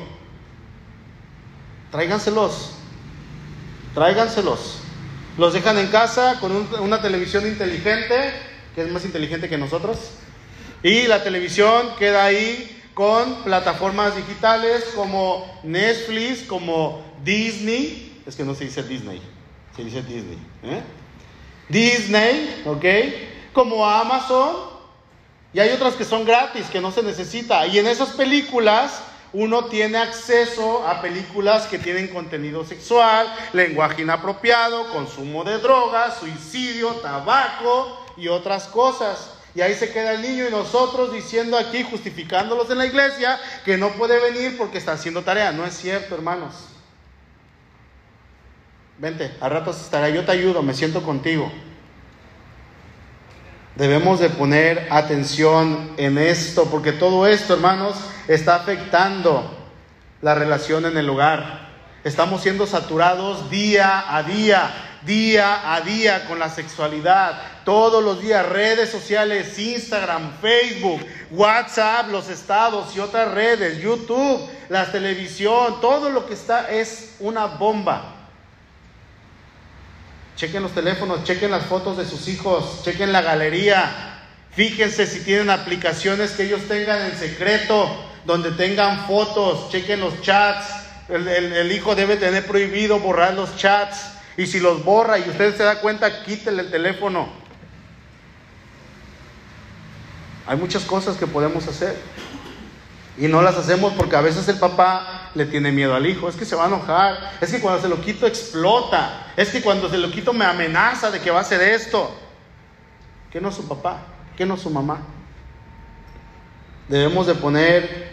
[1.90, 2.70] Tráiganselos,
[3.94, 4.78] tráiganselos.
[5.36, 8.32] Los dejan en casa con una televisión inteligente,
[8.74, 9.98] que es más inteligente que nosotros,
[10.84, 18.54] y la televisión queda ahí con plataformas digitales como Netflix, como Disney, es que no
[18.54, 19.20] se dice Disney,
[19.74, 20.38] se dice Disney.
[20.62, 20.82] ¿eh?
[21.70, 22.84] Disney, ¿ok?
[23.54, 24.74] Como Amazon,
[25.54, 27.66] y hay otras que son gratis, que no se necesita.
[27.66, 34.90] Y en esas películas uno tiene acceso a películas que tienen contenido sexual, lenguaje inapropiado,
[34.92, 39.30] consumo de drogas, suicidio, tabaco y otras cosas.
[39.54, 43.76] Y ahí se queda el niño y nosotros diciendo aquí, justificándolos en la iglesia, que
[43.76, 45.52] no puede venir porque está haciendo tarea.
[45.52, 46.54] No es cierto, hermanos.
[48.98, 51.52] Vente, a ratos estará, yo te ayudo, me siento contigo.
[53.76, 57.96] Debemos de poner atención en esto, porque todo esto, hermanos,
[58.28, 59.56] está afectando
[60.20, 61.72] la relación en el hogar.
[62.02, 67.40] Estamos siendo saturados día a día día a día con la sexualidad.
[67.64, 71.00] Todos los días, redes sociales, Instagram, Facebook,
[71.30, 77.46] WhatsApp, los estados y otras redes, YouTube, la televisión, todo lo que está es una
[77.46, 78.16] bomba.
[80.36, 84.20] Chequen los teléfonos, chequen las fotos de sus hijos, chequen la galería.
[84.50, 87.88] Fíjense si tienen aplicaciones que ellos tengan en secreto,
[88.26, 90.66] donde tengan fotos, chequen los chats.
[91.08, 94.10] El, el hijo debe tener prohibido borrar los chats.
[94.36, 97.43] Y si los borra y usted se da cuenta, quítele el teléfono.
[100.46, 101.96] Hay muchas cosas que podemos hacer.
[103.16, 106.28] Y no las hacemos porque a veces el papá le tiene miedo al hijo.
[106.28, 107.32] Es que se va a enojar.
[107.40, 109.32] Es que cuando se lo quito explota.
[109.36, 112.14] Es que cuando se lo quito me amenaza de que va a hacer esto.
[113.30, 113.98] ¿Qué no su papá?
[114.36, 114.98] ¿Qué no su mamá?
[116.88, 118.12] Debemos de poner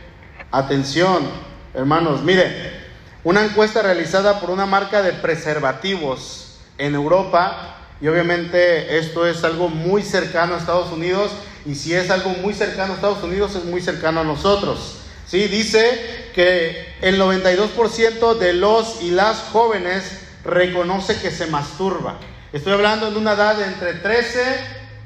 [0.52, 1.28] atención,
[1.74, 2.24] hermanos.
[2.24, 2.82] Mire,
[3.24, 9.70] una encuesta realizada por una marca de preservativos en Europa, y obviamente esto es algo
[9.70, 11.32] muy cercano a Estados Unidos,
[11.66, 14.98] y si es algo muy cercano a Estados Unidos, es muy cercano a nosotros.
[15.28, 15.48] ¿sí?
[15.48, 22.18] Dice que el 92% de los y las jóvenes reconoce que se masturba.
[22.52, 24.42] Estoy hablando de una edad de entre 13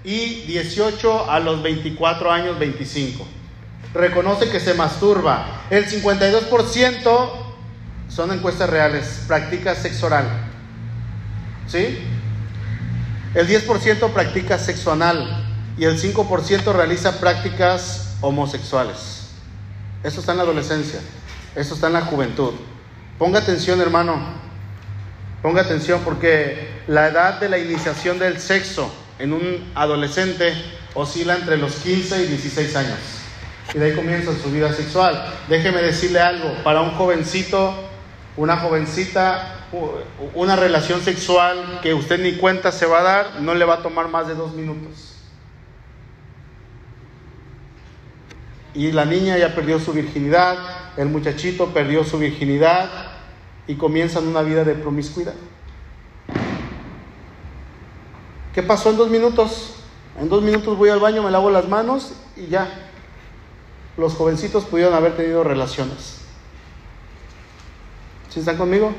[0.04, 3.26] y 18 a los 24 años, 25.
[3.94, 5.64] Reconoce que se masturba.
[5.70, 7.30] El 52%
[8.10, 9.24] son encuestas reales.
[9.28, 10.26] Practica sexo oral.
[11.68, 12.00] ¿Sí?
[13.34, 19.30] El 10% practica sexo anal y el 5% realiza prácticas homosexuales.
[20.04, 21.00] Eso está en la adolescencia.
[21.56, 22.54] Eso está en la juventud.
[23.18, 24.20] Ponga atención, hermano.
[25.42, 30.54] Ponga atención porque la edad de la iniciación del sexo en un adolescente
[30.94, 32.98] oscila entre los 15 y 16 años.
[33.74, 35.34] Y de ahí comienza su vida sexual.
[35.50, 37.74] Déjeme decirle algo, para un jovencito
[38.38, 39.66] una jovencita,
[40.34, 43.82] una relación sexual que usted ni cuenta se va a dar, no le va a
[43.82, 45.15] tomar más de dos minutos.
[48.76, 50.58] Y la niña ya perdió su virginidad,
[50.98, 52.90] el muchachito perdió su virginidad
[53.68, 55.34] y comienzan una vida de promiscuidad.
[58.54, 59.76] ¿Qué pasó en dos minutos?
[60.20, 62.90] En dos minutos voy al baño, me lavo las manos y ya.
[63.98, 66.18] Los jovencitos pudieron haber tenido relaciones.
[68.30, 68.94] ¿Sí están conmigo?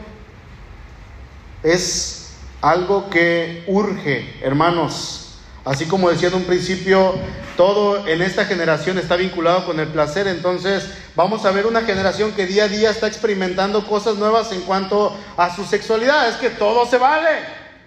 [1.62, 5.25] Es algo que urge, hermanos.
[5.66, 7.16] Así como decía en un principio,
[7.57, 12.31] todo en esta generación está vinculado con el placer, entonces vamos a ver una generación
[12.31, 16.29] que día a día está experimentando cosas nuevas en cuanto a su sexualidad.
[16.29, 17.40] Es que todo se vale,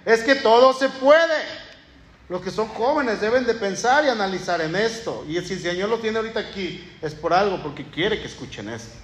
[0.06, 1.70] es que todo se puede.
[2.28, 5.26] Los que son jóvenes deben de pensar y analizar en esto.
[5.26, 8.68] Y si el Señor lo tiene ahorita aquí, es por algo, porque quiere que escuchen
[8.68, 8.98] esto.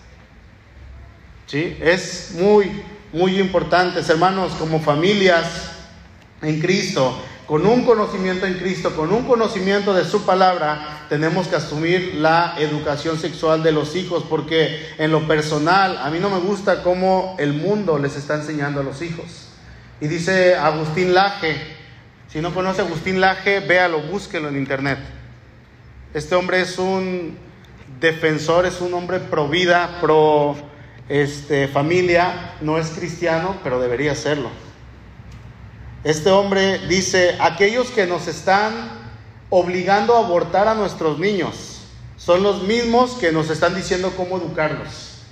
[1.45, 1.77] ¿Sí?
[1.79, 2.83] Es muy,
[3.13, 5.71] muy importante, hermanos, como familias
[6.41, 7.17] en Cristo,
[7.47, 12.55] con un conocimiento en Cristo, con un conocimiento de su palabra, tenemos que asumir la
[12.57, 17.35] educación sexual de los hijos, porque en lo personal a mí no me gusta cómo
[17.37, 19.49] el mundo les está enseñando a los hijos.
[20.01, 21.55] Y dice Agustín Laje,
[22.27, 24.99] Si no conoce a Agustín Laje, véalo, búsquelo en internet.
[26.13, 27.37] Este hombre es un
[27.99, 30.55] defensor, es un hombre pro vida, pro
[31.07, 34.49] este, familia, no es cristiano, pero debería serlo.
[36.05, 38.91] Este hombre dice, aquellos que nos están
[39.49, 41.81] obligando a abortar a nuestros niños
[42.15, 45.23] son los mismos que nos están diciendo cómo educarlos.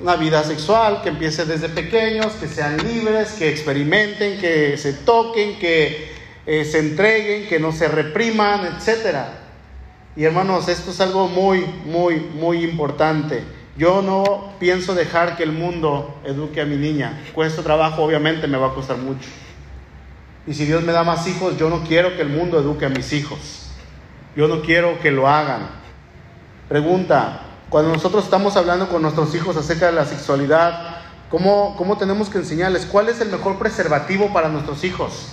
[0.00, 5.58] Una vida sexual que empiece desde pequeños, que sean libres, que experimenten, que se toquen,
[5.58, 6.10] que
[6.46, 9.40] eh, se entreguen, que no se repriman, etcétera.
[10.16, 13.42] Y hermanos, esto es algo muy, muy, muy importante.
[13.76, 17.24] Yo no pienso dejar que el mundo eduque a mi niña.
[17.34, 19.28] Cuesta trabajo, obviamente me va a costar mucho.
[20.46, 22.90] Y si Dios me da más hijos, yo no quiero que el mundo eduque a
[22.90, 23.70] mis hijos.
[24.36, 25.68] Yo no quiero que lo hagan.
[26.68, 30.98] Pregunta, cuando nosotros estamos hablando con nuestros hijos acerca de la sexualidad,
[31.30, 32.86] ¿cómo, cómo tenemos que enseñarles?
[32.86, 35.30] ¿Cuál es el mejor preservativo para nuestros hijos?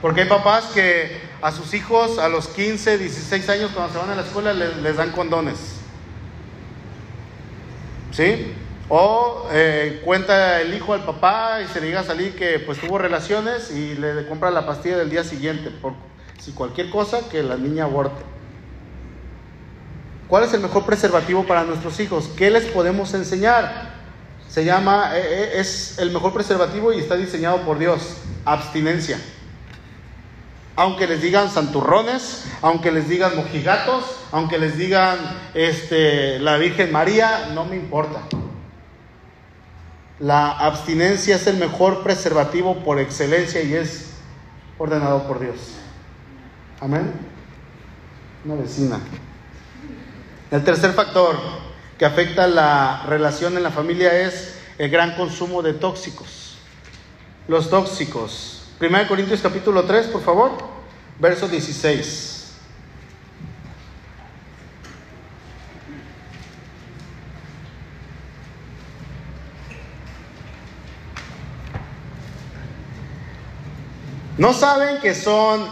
[0.00, 4.10] Porque hay papás que a sus hijos a los 15, 16 años cuando se van
[4.10, 5.81] a la escuela les, dan condones.
[8.12, 8.54] ¿Sí?
[8.88, 12.78] O eh, cuenta el hijo al papá y se le diga a salir que pues
[12.78, 15.94] tuvo relaciones y le compra la pastilla del día siguiente por
[16.38, 18.22] si cualquier cosa que la niña aborte.
[20.28, 22.30] ¿Cuál es el mejor preservativo para nuestros hijos?
[22.36, 23.92] ¿Qué les podemos enseñar?
[24.48, 29.18] Se llama, eh, eh, es el mejor preservativo y está diseñado por Dios, abstinencia.
[30.74, 35.18] Aunque les digan santurrones, aunque les digan mojigatos, aunque les digan
[35.52, 38.20] este, la Virgen María, no me importa.
[40.18, 44.12] La abstinencia es el mejor preservativo por excelencia y es
[44.78, 45.56] ordenado por Dios.
[46.80, 47.12] Amén.
[48.44, 48.98] Una vecina.
[50.50, 51.36] El tercer factor
[51.98, 56.56] que afecta la relación en la familia es el gran consumo de tóxicos.
[57.46, 60.50] Los tóxicos 1 Corintios capítulo 3, por favor,
[61.20, 62.56] verso 16.
[74.36, 75.64] ¿No saben que son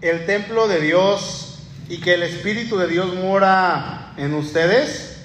[0.00, 1.58] el templo de Dios
[1.90, 5.18] y que el Espíritu de Dios mora en ustedes?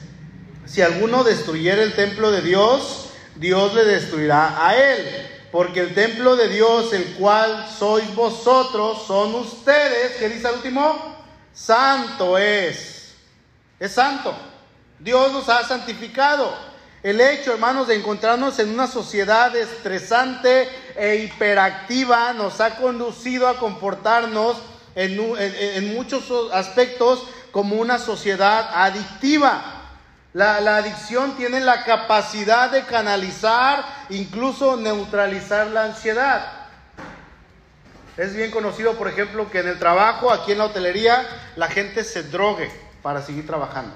[0.66, 6.36] Si alguno destruyera el templo de Dios, Dios le destruirá a él porque el templo
[6.36, 11.16] de Dios, el cual sois vosotros, son ustedes, ¿qué dice el último?
[11.54, 13.14] Santo es.
[13.80, 14.34] Es santo.
[14.98, 16.52] Dios nos ha santificado.
[17.04, 23.60] El hecho, hermanos, de encontrarnos en una sociedad estresante e hiperactiva nos ha conducido a
[23.60, 24.58] comportarnos
[24.96, 29.83] en muchos aspectos como una sociedad adictiva.
[30.34, 36.46] La, adicción tiene la capacidad de canalizar, incluso neutralizar la ansiedad.
[38.18, 41.24] Es bien conocido, por ejemplo, que en el trabajo, aquí en la hotelería,
[41.56, 42.72] la gente se drogue
[43.04, 43.94] para seguir trabajando.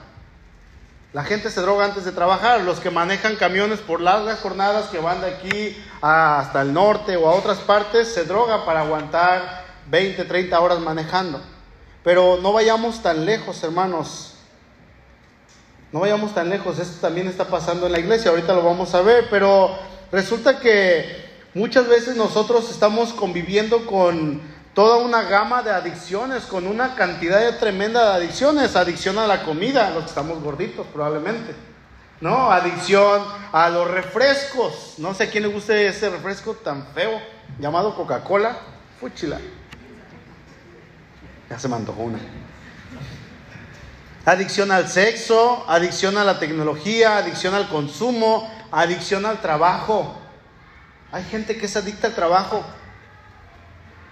[1.14, 2.62] La gente se droga antes de trabajar.
[2.62, 7.28] Los que manejan camiones por largas jornadas que van de aquí hasta el norte o
[7.28, 11.42] a otras partes, se droga para aguantar 20, 30 horas manejando.
[12.04, 14.37] Pero no vayamos tan lejos, hermanos.
[15.92, 19.02] No vayamos tan lejos, esto también está pasando en la iglesia, ahorita lo vamos a
[19.02, 19.78] ver, pero
[20.12, 24.42] resulta que muchas veces nosotros estamos conviviendo con
[24.74, 29.90] toda una gama de adicciones, con una cantidad tremenda de adicciones, adicción a la comida,
[29.92, 31.56] los que estamos gorditos probablemente,
[32.20, 32.52] ¿no?
[32.52, 33.24] Adicción
[33.54, 37.20] a los refrescos, no sé a quién le guste ese refresco tan feo
[37.60, 38.58] llamado Coca-Cola,
[39.00, 39.40] fuchila.
[41.50, 42.20] Ya se me antojó una.
[44.28, 50.20] Adicción al sexo, adicción a la tecnología, adicción al consumo, adicción al trabajo.
[51.14, 52.62] Hay gente que es adicta al trabajo.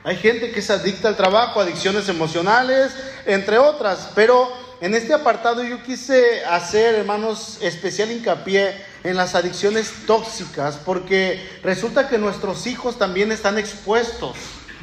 [0.05, 2.95] Hay gente que es adicta al trabajo, adicciones emocionales,
[3.25, 4.11] entre otras.
[4.15, 4.49] Pero
[4.79, 12.07] en este apartado yo quise hacer, hermanos, especial hincapié en las adicciones tóxicas, porque resulta
[12.07, 14.37] que nuestros hijos también están expuestos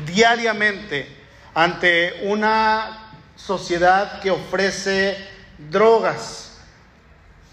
[0.04, 1.06] diariamente
[1.54, 3.01] ante una
[3.44, 5.16] sociedad que ofrece
[5.70, 6.52] drogas,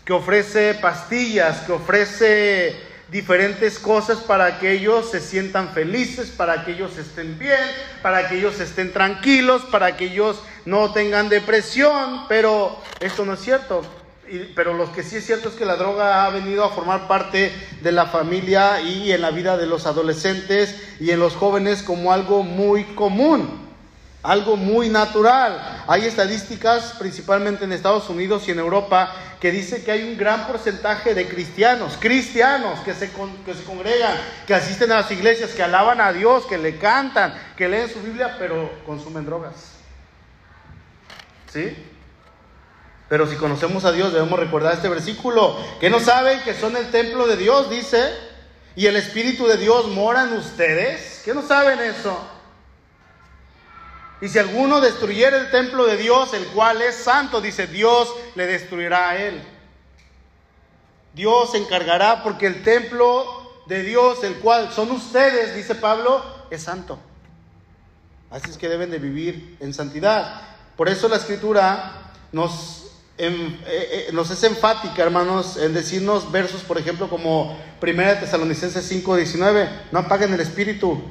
[0.05, 2.75] que ofrece pastillas, que ofrece
[3.11, 7.59] diferentes cosas para que ellos se sientan felices, para que ellos estén bien,
[8.03, 13.39] para que ellos estén tranquilos, para que ellos no tengan depresión, pero esto no es
[13.39, 13.83] cierto.
[14.55, 17.51] pero lo que sí es cierto es que la droga ha venido a formar parte
[17.81, 22.13] de la familia y en la vida de los adolescentes y en los jóvenes como
[22.13, 23.68] algo muy común.
[24.21, 25.83] Algo muy natural.
[25.87, 30.47] Hay estadísticas, principalmente en Estados Unidos y en Europa, que dice que hay un gran
[30.47, 33.09] porcentaje de cristianos, cristianos que se,
[33.45, 37.33] que se congregan, que asisten a las iglesias, que alaban a Dios, que le cantan,
[37.55, 39.55] que leen su Biblia, pero consumen drogas.
[41.51, 41.75] ¿Sí?
[43.07, 46.91] Pero si conocemos a Dios, debemos recordar este versículo, que no saben que son el
[46.91, 48.13] templo de Dios, dice,
[48.75, 51.21] y el Espíritu de Dios mora en ustedes.
[51.25, 52.38] ¿Qué no saben eso?
[54.21, 58.47] Y si alguno destruyera el templo de Dios, el cual es santo, dice Dios le
[58.47, 59.41] destruirá a él.
[61.13, 66.63] Dios se encargará porque el templo de Dios, el cual son ustedes, dice Pablo, es
[66.63, 66.99] santo.
[68.29, 70.41] Así es que deben de vivir en santidad.
[70.75, 76.77] Por eso la escritura nos, em, eh, eh, es enfática, hermanos, en decirnos versos, por
[76.77, 81.01] ejemplo, como 1 Tesalonicenses 5:19, no apaguen el espíritu.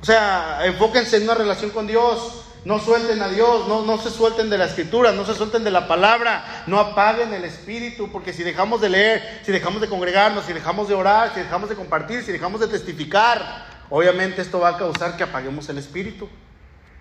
[0.00, 2.44] O sea, enfóquense en una relación con Dios.
[2.64, 5.70] No suelten a Dios, no, no se suelten de la escritura, no se suelten de
[5.70, 10.44] la palabra, no apaguen el espíritu, porque si dejamos de leer, si dejamos de congregarnos,
[10.44, 14.70] si dejamos de orar, si dejamos de compartir, si dejamos de testificar, obviamente esto va
[14.70, 16.28] a causar que apaguemos el espíritu.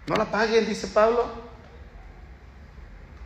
[0.05, 1.25] No la apaguen, dice Pablo.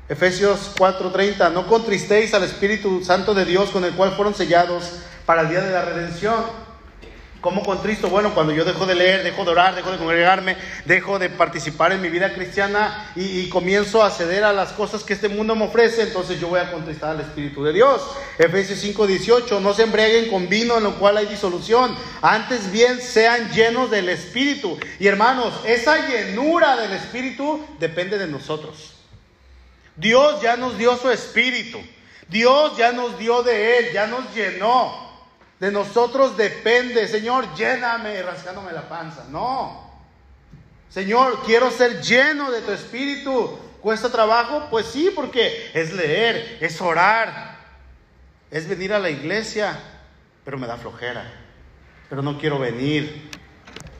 [0.09, 4.91] Efesios 4:30, no contristéis al Espíritu Santo de Dios con el cual fueron sellados
[5.25, 6.70] para el día de la redención.
[7.41, 8.07] ¿Cómo contristo?
[8.07, 11.91] Bueno, cuando yo dejo de leer, dejo de orar, dejo de congregarme, dejo de participar
[11.91, 15.65] en mi vida cristiana y, comienzo a ceder a las cosas que este mundo me
[15.65, 18.03] ofrece, entonces yo voy a contristar al Espíritu de Dios.
[18.37, 23.49] Efesios 5:18, no se embriaguen con vino en lo cual hay disolución, antes bien sean
[23.51, 24.77] llenos del Espíritu.
[24.99, 28.93] Y hermanos, esa llenura del Espíritu depende de nosotros.
[29.95, 31.81] Dios ya nos dio su Espíritu,
[32.29, 35.10] Dios ya nos dio de Él, ya nos llenó.
[35.61, 39.25] De nosotros depende, Señor, lléname rascándome la panza.
[39.29, 39.91] No.
[40.89, 43.59] Señor, quiero ser lleno de tu espíritu.
[43.79, 44.69] ¿Cuesta trabajo?
[44.71, 47.59] Pues sí, porque es leer, es orar,
[48.49, 49.77] es venir a la iglesia,
[50.43, 51.31] pero me da flojera.
[52.09, 53.29] Pero no quiero venir.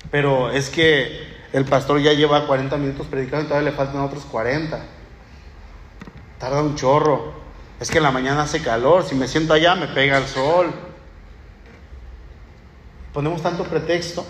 [0.09, 4.25] Pero es que el pastor ya lleva 40 minutos predicando y todavía le faltan otros
[4.25, 4.79] 40.
[6.39, 7.35] Tarda un chorro.
[7.79, 9.03] Es que en la mañana hace calor.
[9.03, 10.89] Si me siento allá, me pega el sol
[13.13, 14.25] ponemos tanto pretexto,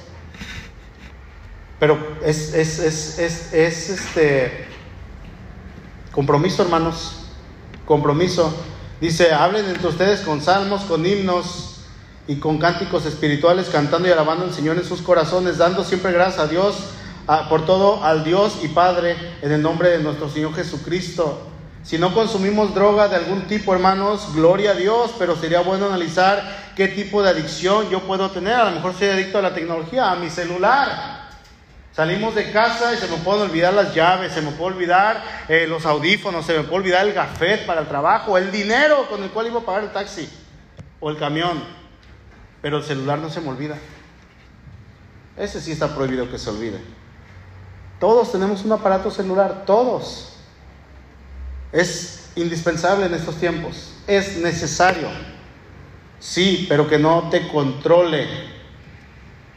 [1.80, 4.68] pero es, es, es, es, este
[6.12, 7.26] compromiso, hermanos,
[7.86, 8.54] compromiso.
[9.00, 11.86] Dice, hablen entre ustedes con salmos, con himnos
[12.28, 16.40] y con cánticos espirituales, cantando y alabando al Señor en sus corazones, dando siempre gracias
[16.40, 16.76] a Dios,
[17.50, 21.51] por todo al Dios y Padre, en el nombre de nuestro Señor Jesucristo
[21.84, 26.72] si no consumimos droga de algún tipo, hermanos, gloria a Dios, pero sería bueno analizar
[26.76, 28.54] qué tipo de adicción yo puedo tener.
[28.54, 31.22] A lo mejor soy adicto a la tecnología, a mi celular.
[31.92, 35.66] Salimos de casa y se me pueden olvidar las llaves, se me puede olvidar eh,
[35.68, 39.30] los audífonos, se me puede olvidar el gafet para el trabajo, el dinero con el
[39.32, 40.30] cual iba a pagar el taxi
[41.00, 41.62] o el camión.
[42.62, 43.76] Pero el celular no se me olvida.
[45.36, 46.80] Ese sí está prohibido que se olvide.
[48.00, 50.31] Todos tenemos un aparato celular, todos.
[51.72, 55.08] Es indispensable en estos tiempos, es necesario.
[56.20, 58.28] Sí, pero que no te controle,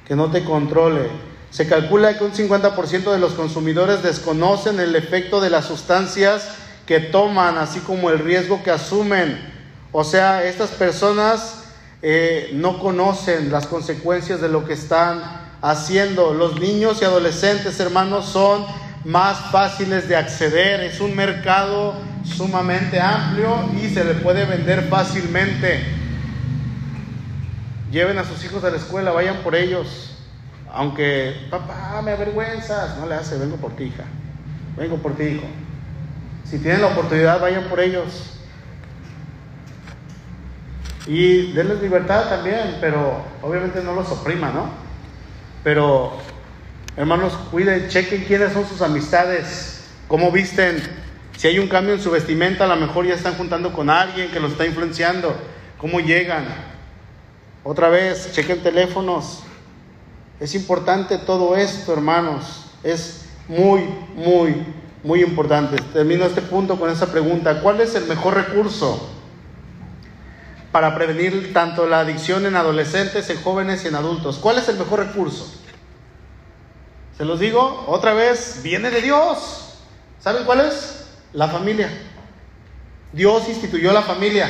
[0.07, 1.09] que no te controle.
[1.51, 6.49] Se calcula que un 50% de los consumidores desconocen el efecto de las sustancias
[6.87, 9.53] que toman, así como el riesgo que asumen.
[9.93, 11.65] O sea, estas personas
[12.03, 15.23] eh, no conocen las consecuencias de lo que están
[15.63, 16.35] haciendo.
[16.35, 18.67] Los niños y adolescentes, hermanos, son
[19.05, 20.81] más fáciles de acceder.
[20.81, 21.95] Es un mercado
[22.25, 25.85] sumamente amplio y se le puede vender fácilmente.
[27.91, 30.17] Lleven a sus hijos a la escuela, vayan por ellos.
[30.73, 34.05] Aunque, papá, me avergüenzas, no le hace, vengo por ti, hija.
[34.77, 35.47] Vengo por ti, hijo.
[36.45, 38.31] Si tienen la oportunidad, vayan por ellos.
[41.07, 44.69] Y denles libertad también, pero obviamente no los oprima, ¿no?
[45.63, 46.19] Pero
[46.97, 50.81] Hermanos, cuiden, chequen quiénes son sus amistades, cómo visten.
[51.37, 54.31] Si hay un cambio en su vestimenta, a lo mejor ya están juntando con alguien
[54.31, 55.35] que los está influenciando.
[55.79, 56.45] ¿Cómo llegan?
[57.65, 59.43] Otra vez, chequen teléfonos.
[60.39, 62.67] Es importante todo esto, hermanos.
[62.85, 63.83] Es muy,
[64.15, 64.65] muy,
[65.03, 65.83] muy importante.
[65.93, 67.61] Termino este punto con esa pregunta.
[67.61, 69.11] ¿Cuál es el mejor recurso
[70.71, 74.39] para prevenir tanto la adicción en adolescentes, en jóvenes y en adultos?
[74.39, 75.64] ¿Cuál es el mejor recurso?
[77.17, 79.79] Se los digo otra vez, viene de Dios.
[80.21, 81.07] ¿Saben cuál es?
[81.33, 81.89] La familia.
[83.13, 84.49] Dios instituyó la familia.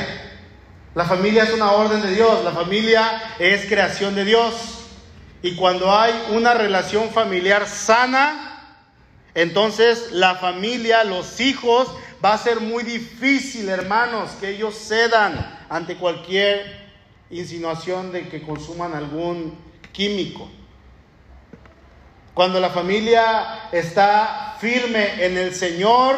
[0.95, 4.53] La familia es una orden de Dios, la familia es creación de Dios.
[5.41, 8.51] Y cuando hay una relación familiar sana,
[9.35, 11.89] Entonces la familia, los hijos,
[12.23, 16.85] va a ser muy difícil, hermanos, que ellos cedan ante cualquier
[17.29, 19.53] insinuación de que consuman algún
[19.91, 20.49] químico.
[22.35, 26.17] Cuando la familia está firme en el Señor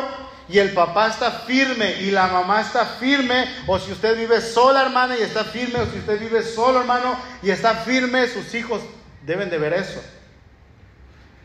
[0.49, 4.81] y el papá está firme y la mamá está firme, o si usted vive sola,
[4.81, 8.81] hermana, y está firme, o si usted vive solo, hermano, y está firme, sus hijos
[9.27, 10.01] deben de ver eso.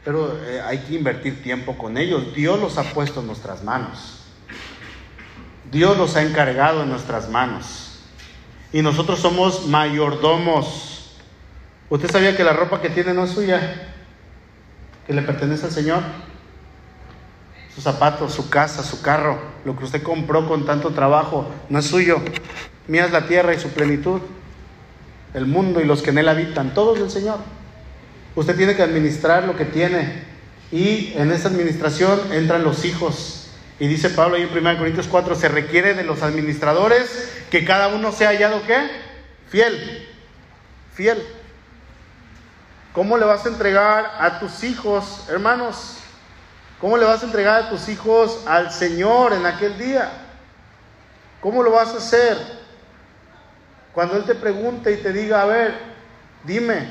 [0.07, 2.35] Pero eh, hay que invertir tiempo con ellos.
[2.35, 4.21] Dios los ha puesto en nuestras manos.
[5.71, 8.01] Dios los ha encargado en nuestras manos.
[8.73, 11.13] Y nosotros somos mayordomos.
[11.91, 13.92] ¿Usted sabía que la ropa que tiene no es suya?
[15.07, 16.03] Que le pertenece al Señor.
[17.75, 21.87] Sus zapatos, su casa, su carro, lo que usted compró con tanto trabajo, no es
[21.87, 22.21] suyo.
[22.87, 24.21] Mía es la tierra y su plenitud,
[25.33, 27.39] el mundo y los que en él habitan, todos del Señor.
[28.35, 30.25] Usted tiene que administrar lo que tiene.
[30.71, 33.51] Y en esa administración entran los hijos.
[33.79, 37.89] Y dice Pablo ahí en 1 Corintios 4, se requiere de los administradores que cada
[37.89, 38.89] uno sea hallado qué?
[39.49, 40.07] Fiel.
[40.95, 41.23] Fiel.
[42.93, 45.97] ¿Cómo le vas a entregar a tus hijos, hermanos?
[46.79, 50.11] ¿Cómo le vas a entregar a tus hijos al Señor en aquel día?
[51.41, 52.37] ¿Cómo lo vas a hacer?
[53.95, 55.75] Cuando Él te pregunte y te diga, a ver,
[56.45, 56.89] dime,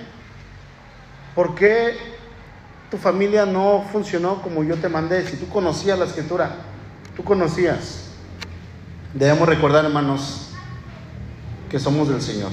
[1.36, 1.98] ¿por qué
[2.90, 5.28] tu familia no funcionó como yo te mandé?
[5.28, 6.52] Si tú conocías la escritura,
[7.16, 8.10] tú conocías.
[9.14, 10.52] Debemos recordar, hermanos,
[11.70, 12.52] que somos del Señor.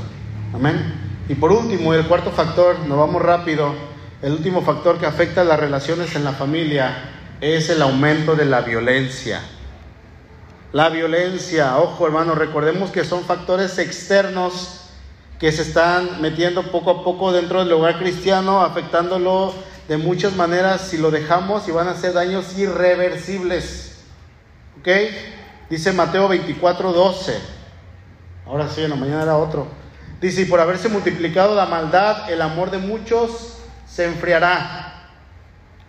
[0.53, 1.08] Amén.
[1.29, 3.75] Y por último, el cuarto factor, nos vamos rápido,
[4.23, 7.11] el último factor que afecta a las relaciones en la familia
[7.43, 9.43] es el aumento de la violencia.
[10.73, 14.87] La violencia, ojo hermano, recordemos que son factores externos
[15.39, 19.53] que se están metiendo poco a poco dentro del hogar cristiano, afectándolo
[19.87, 23.99] de muchas maneras si lo dejamos y van a hacer daños irreversibles.
[24.81, 24.89] ¿Ok?
[25.69, 27.39] Dice Mateo 24, 12.
[28.47, 29.78] Ahora sí, la mañana era otro.
[30.21, 33.59] Dice, y por haberse multiplicado la maldad, el amor de muchos
[33.89, 35.11] se enfriará.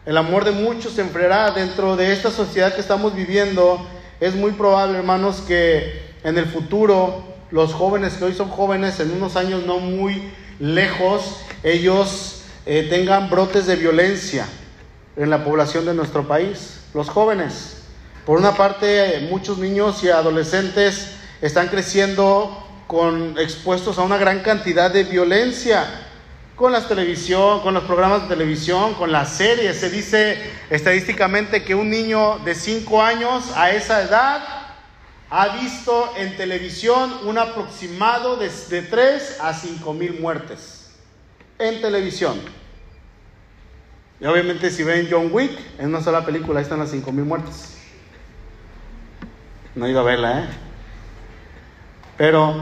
[0.05, 3.85] El amor de muchos se enfriará dentro de esta sociedad que estamos viviendo.
[4.19, 9.11] Es muy probable, hermanos, que en el futuro los jóvenes que hoy son jóvenes, en
[9.11, 14.45] unos años no muy lejos, ellos eh, tengan brotes de violencia
[15.15, 16.81] en la población de nuestro país.
[16.93, 17.77] Los jóvenes.
[18.27, 24.89] Por una parte, muchos niños y adolescentes están creciendo con, expuestos a una gran cantidad
[24.89, 25.85] de violencia
[26.55, 29.79] con la televisión, con los programas de televisión, con las series.
[29.79, 34.43] Se dice estadísticamente que un niño de 5 años a esa edad
[35.29, 40.89] ha visto en televisión un aproximado de, de 3 a 5 mil muertes
[41.59, 42.41] en televisión.
[44.19, 47.25] Y obviamente si ven John Wick, en una sola película ahí están las 5 mil
[47.25, 47.77] muertes.
[49.75, 50.68] No ido a verla, ¿eh?
[52.19, 52.53] Pero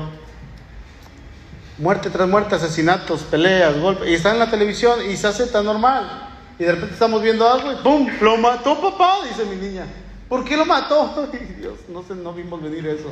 [1.79, 5.65] muerte tras muerte, asesinatos, peleas, golpes, y está en la televisión y se hace tan
[5.65, 6.29] normal.
[6.59, 8.07] Y de repente estamos viendo algo y ¡pum!
[8.21, 9.17] ¡Lo mató papá!
[9.27, 9.87] Dice mi niña.
[10.29, 11.27] ¿Por qué lo mató?
[11.57, 13.11] Dios, no sé, no vimos venir eso.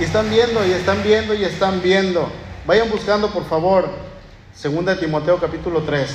[0.00, 2.28] Y están viendo, y están viendo, y están viendo.
[2.66, 3.88] Vayan buscando, por favor,
[4.52, 6.10] Segunda de Timoteo capítulo 3.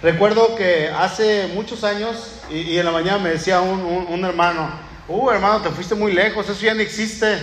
[0.00, 5.30] Recuerdo que hace muchos años, y, en la mañana me decía un, un hermano, uh,
[5.30, 7.38] hermano, te fuiste muy lejos, eso ya no existe.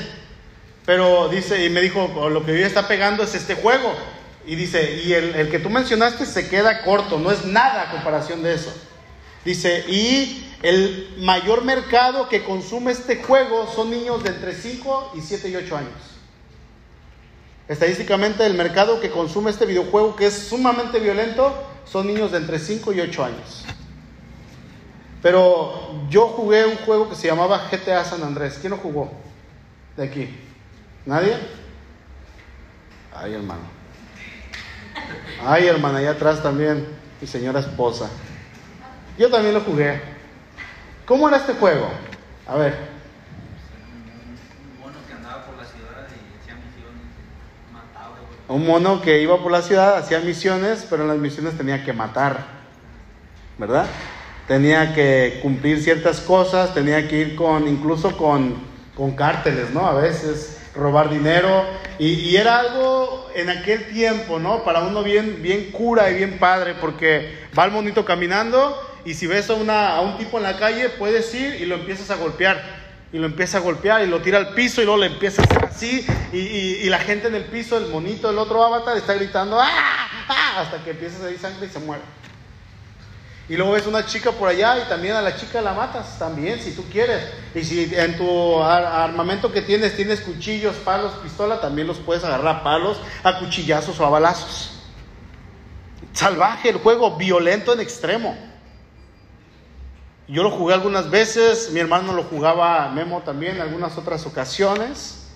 [0.85, 3.93] Pero dice, y me dijo, lo que hoy está pegando es este juego.
[4.45, 7.91] Y dice, y el, el, que tú mencionaste se queda corto, no es nada a
[7.91, 8.73] comparación de eso.
[9.45, 15.21] Dice, y el mayor mercado que consume este juego son niños de entre 5 y
[15.21, 16.13] 7 y 8 años.
[17.67, 21.53] Estadísticamente el mercado que consume este videojuego, que es sumamente violento,
[21.85, 23.62] son niños de entre 5 y 8 años.
[25.23, 25.71] Pero
[26.09, 28.57] yo jugué un juego que se llamaba GTA San Andrés.
[28.59, 29.09] ¿Quién lo jugó?
[29.95, 30.29] De aquí.
[31.05, 31.37] ¿Nadie?
[33.15, 33.61] Ay, hermano.
[35.45, 36.85] Ay, hermana, allá atrás también.
[37.21, 38.09] Mi señora esposa.
[39.17, 40.01] Yo también lo jugué.
[41.05, 41.87] ¿Cómo era este juego?
[42.45, 42.75] A ver.
[44.75, 47.01] Un mono que andaba por la ciudad y hacía misiones.
[47.71, 48.15] Mataba.
[48.49, 51.93] Un mono que iba por la ciudad, hacía misiones, pero en las misiones tenía que
[51.93, 52.45] matar.
[53.57, 53.85] ¿Verdad?
[54.47, 58.55] Tenía que cumplir ciertas cosas, tenía que ir con, incluso con,
[58.95, 59.85] con cárteles, ¿no?
[59.87, 61.65] A veces robar dinero,
[61.99, 64.63] y, era algo en aquel tiempo, ¿no?
[64.63, 68.75] Para uno bien, bien cura y bien padre, porque va el monito caminando
[69.05, 71.75] y si ves a, una, a un tipo en la calle, puedes ir y lo
[71.75, 72.83] empiezas a golpear.
[73.11, 75.45] Y lo empieza a golpear y lo tira al piso y luego le empieza a
[75.45, 76.07] hacer así.
[76.31, 80.07] Y, y, la gente en el piso, el monito, el otro avatar, está gritando ¡Ah!
[80.27, 80.61] ¡Ah!
[80.61, 82.01] hasta que empieza a salir sangre y se muere.
[83.49, 86.59] Y luego ves una chica por allá y también a la chica la matas, también,
[86.61, 87.23] si tú quieres.
[87.53, 92.57] Y si en tu armamento que tienes tienes cuchillos, palos, pistola, también los puedes agarrar
[92.57, 94.79] a palos, a cuchillazos o a balazos.
[96.13, 98.37] Salvaje el juego, violento en extremo.
[100.27, 105.27] Yo lo jugué algunas veces, mi hermano lo jugaba Memo también en algunas otras ocasiones.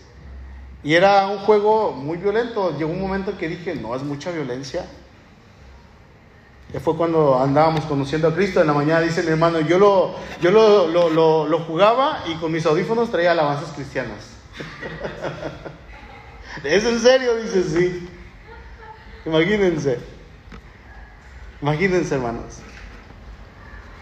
[0.82, 2.78] Y era un juego muy violento.
[2.78, 4.86] Llegó un momento que dije, no, es mucha violencia.
[6.72, 8.62] Que fue cuando andábamos conociendo a Cristo.
[8.62, 12.52] En la mañana dice mi hermano, yo lo, yo lo, lo, lo, jugaba y con
[12.52, 14.36] mis audífonos traía alabanzas cristianas.
[16.64, 17.36] ¿Es en serio?
[17.36, 18.10] Dice, sí.
[19.26, 20.00] Imagínense.
[21.62, 22.60] Imagínense, hermanos.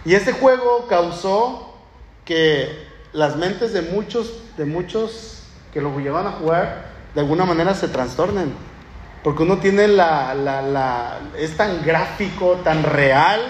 [0.03, 1.75] Y este juego causó
[2.25, 5.43] que las mentes de muchos, de muchos
[5.73, 8.53] que lo llevan a jugar, de alguna manera se trastornen.
[9.25, 13.41] Porque uno tiene la, es tan gráfico, tan real,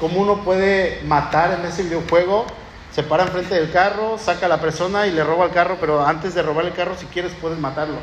[0.00, 2.44] como uno puede matar en ese videojuego.
[2.90, 6.04] Se para enfrente del carro, saca a la persona y le roba el carro, pero
[6.04, 7.98] antes de robar el carro, si quieres, puedes matarlo.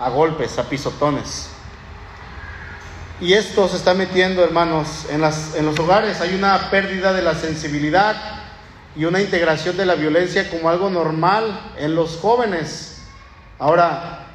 [0.00, 1.50] A golpes, a pisotones.
[3.20, 6.22] Y esto se está metiendo, hermanos, en, las, en los hogares.
[6.22, 8.16] Hay una pérdida de la sensibilidad
[8.96, 13.02] y una integración de la violencia como algo normal en los jóvenes.
[13.58, 14.25] Ahora,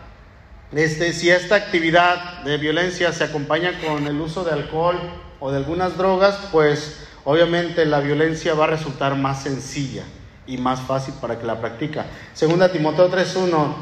[0.73, 4.97] este, si esta actividad de violencia se acompaña con el uso de alcohol
[5.39, 10.03] o de algunas drogas, pues obviamente la violencia va a resultar más sencilla
[10.47, 12.05] y más fácil para que la practica.
[12.33, 13.73] Segunda Timoteo 3.1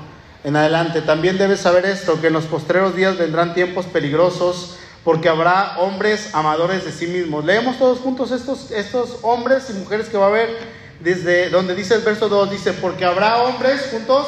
[0.43, 5.27] en adelante, también debes saber esto, que en los postreros días vendrán tiempos peligrosos porque
[5.27, 7.43] habrá hombres amadores de sí mismos.
[7.43, 10.57] Leemos todos juntos estos, estos hombres y mujeres que va a haber
[11.01, 14.27] desde donde dice el verso 2, dice, porque habrá hombres juntos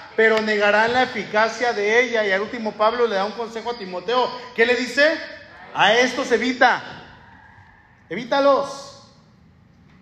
[0.15, 2.25] pero negarán la eficacia de ella.
[2.25, 4.29] Y al último Pablo le da un consejo a Timoteo.
[4.55, 5.17] ¿Qué le dice?
[5.73, 6.81] A estos evita.
[8.09, 8.87] Evítalos.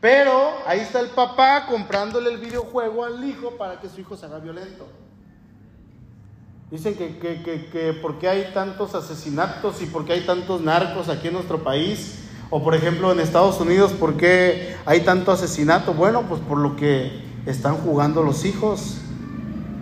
[0.02, 4.26] Pero ahí está el papá comprándole el videojuego al hijo para que su hijo se
[4.26, 4.88] haga violento.
[6.72, 10.62] Dicen que, que, que, que por qué hay tantos asesinatos y por qué hay tantos
[10.62, 12.20] narcos aquí en nuestro país.
[12.52, 15.94] O por ejemplo en Estados Unidos, ¿por qué hay tanto asesinato?
[15.94, 18.98] Bueno, pues por lo que están jugando los hijos.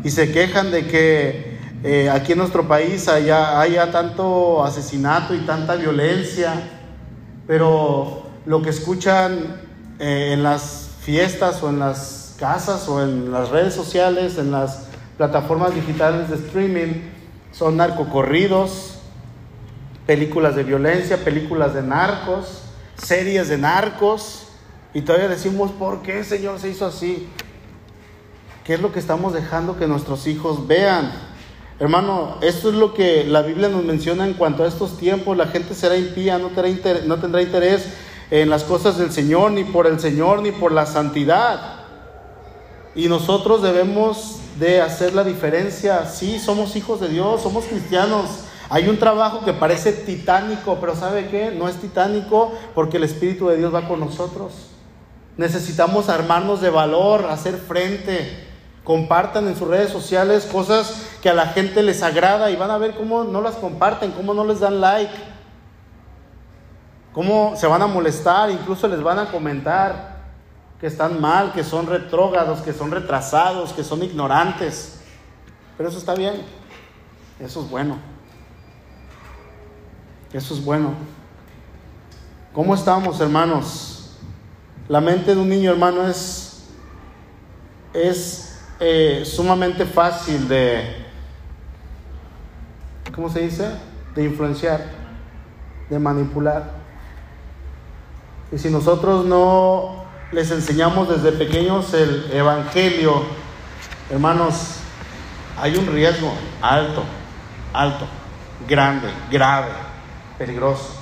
[0.07, 5.75] Y se quejan de que eh, aquí en nuestro país haya, tanto asesinato y tanta
[5.75, 6.53] violencia.
[7.45, 9.57] Pero lo que escuchan
[9.99, 14.87] eh, en las fiestas o en las casas o en las redes sociales, en las
[15.17, 17.01] plataformas digitales de streaming,
[17.51, 18.99] son narcocorridos,
[20.05, 22.61] películas de violencia, películas de narcos,
[22.95, 24.47] series de narcos,
[24.93, 27.27] y todavía decimos, ¿por qué Señor se hizo así?
[28.67, 31.09] ¿Qué es lo que estamos dejando que nuestros hijos vean?
[31.79, 35.37] Hermano, esto es lo que la Biblia nos menciona en cuanto a estos tiempos.
[35.37, 37.85] La gente será impía, no tendrá, no tendrá interés
[38.29, 41.85] en las cosas del Señor, ni por el Señor, ni por la santidad.
[42.93, 46.05] Y nosotros debemos de hacer la diferencia.
[46.05, 48.25] Sí, somos hijos de Dios, somos cristianos.
[48.67, 51.51] Hay un trabajo que parece titánico, pero ¿sabe qué?
[51.51, 54.51] No es titánico porque el Espíritu de Dios va con nosotros.
[55.37, 58.46] Necesitamos armarnos de valor, hacer frente.
[58.87, 62.77] Compartan en sus redes sociales cosas que a la gente les agrada y van a
[62.77, 65.13] ver cómo no las comparten, cómo no les dan like
[67.17, 70.17] cómo se van a molestar, incluso les van a comentar
[70.79, 74.99] que están mal, que son retrógados, que son retrasados, que son ignorantes.
[75.75, 76.43] Pero eso está bien,
[77.39, 77.97] eso es bueno.
[80.31, 80.93] Eso es bueno.
[82.53, 84.11] ¿Cómo estamos, hermanos?
[84.87, 86.67] La mente de un niño, hermano, es,
[87.95, 88.46] es
[88.79, 91.05] eh, sumamente fácil de,
[93.13, 93.71] ¿cómo se dice?
[94.13, 94.85] De influenciar,
[95.89, 96.71] de manipular.
[98.51, 103.23] Y si nosotros no les enseñamos desde pequeños el Evangelio,
[104.09, 104.75] hermanos,
[105.59, 107.03] hay un riesgo alto,
[107.73, 108.05] alto,
[108.67, 109.71] grande, grave,
[110.37, 110.95] peligroso.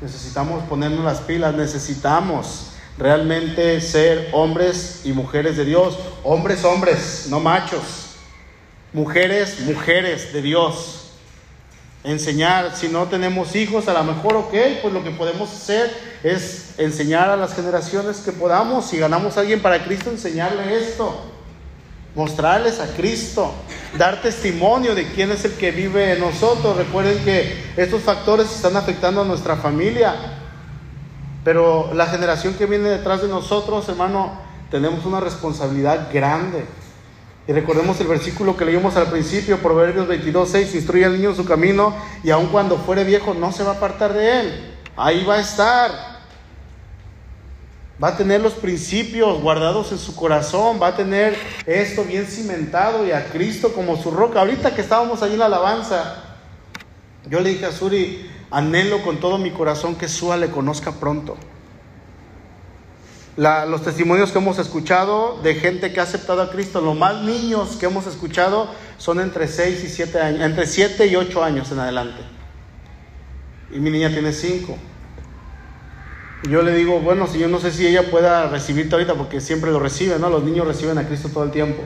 [0.00, 7.38] Necesitamos ponernos las pilas, necesitamos realmente ser hombres y mujeres de Dios, hombres, hombres, no
[7.38, 8.16] machos,
[8.92, 10.94] mujeres, mujeres de Dios.
[12.04, 15.90] Enseñar, si no tenemos hijos, a lo mejor, ok, pues lo que podemos hacer
[16.22, 21.24] es enseñar a las generaciones que podamos, si ganamos a alguien para Cristo, enseñarle esto.
[22.14, 23.52] mostrarles a Cristo,
[23.96, 26.76] dar testimonio de quién es el que vive en nosotros.
[26.76, 30.37] Recuerden que estos factores están afectando a nuestra familia,
[31.48, 34.38] pero la generación que viene detrás de nosotros, hermano,
[34.70, 36.66] tenemos una responsabilidad grande.
[37.46, 41.36] Y recordemos el versículo que leímos al principio, Proverbios 22, 6, instruye al niño en
[41.36, 44.74] su camino y aun cuando fuere viejo no se va a apartar de él.
[44.94, 45.90] Ahí va a estar
[48.04, 51.34] va a tener los principios guardados en su corazón, va a tener
[51.64, 54.40] esto bien cimentado y a Cristo como su roca.
[54.40, 56.24] Ahorita que estábamos allí en la alabanza,
[57.26, 61.36] yo le dije a Suri, anhelo con todo mi corazón que Sua le conozca pronto.
[63.36, 67.76] los testimonios que hemos escuchado de gente que ha aceptado a Cristo, los más niños
[67.76, 71.78] que hemos escuchado son entre 6 y 7 años, entre 7 y 8 años en
[71.78, 72.20] adelante.
[73.70, 74.76] Y mi niña tiene 5
[76.44, 79.72] yo le digo, bueno, si yo no sé si ella pueda recibirte ahorita, porque siempre
[79.72, 80.30] lo recibe, ¿no?
[80.30, 81.82] Los niños reciben a Cristo todo el tiempo.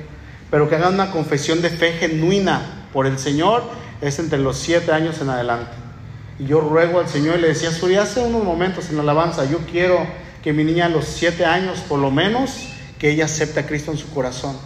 [0.50, 3.62] Pero que hagan una confesión de fe genuina por el Señor
[4.02, 5.72] es entre los siete años en adelante.
[6.42, 9.44] Y yo ruego al Señor y le decía, Suri, hace unos momentos en la alabanza,
[9.44, 10.04] yo quiero
[10.42, 12.68] que mi niña a los siete años, por lo menos,
[12.98, 14.56] que ella acepte a Cristo en su corazón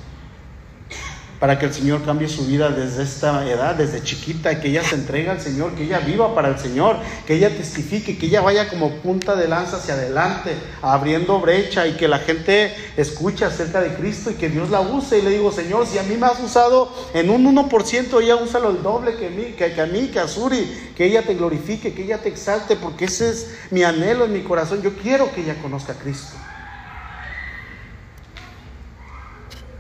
[1.39, 4.95] para que el Señor cambie su vida desde esta edad, desde chiquita, que ella se
[4.95, 8.69] entregue al Señor, que ella viva para el Señor, que ella testifique, que ella vaya
[8.69, 13.95] como punta de lanza hacia adelante, abriendo brecha y que la gente escuche acerca de
[13.95, 15.19] Cristo y que Dios la use.
[15.19, 18.71] Y le digo, Señor, si a mí me has usado en un 1%, ella úsalo
[18.71, 21.93] el doble que, mí, que, que a mí, que a Suri, que ella te glorifique,
[21.93, 24.83] que ella te exalte, porque ese es mi anhelo en mi corazón.
[24.83, 26.37] Yo quiero que ella conozca a Cristo.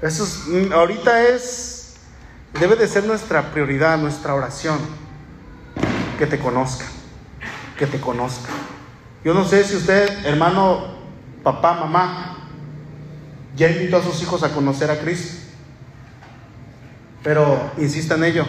[0.03, 1.94] Eso es, mm, ahorita es,
[2.61, 4.78] debe de ser nuestra prioridad, nuestra oración,
[6.18, 6.84] que te conozca,
[7.78, 8.49] que te conozca.
[9.24, 10.97] Yo no sé si usted, hermano,
[11.42, 12.49] papá, mamá,
[13.57, 15.42] ya invitó a sus hijos a conocer a Cristo,
[17.22, 18.44] pero insista en ello,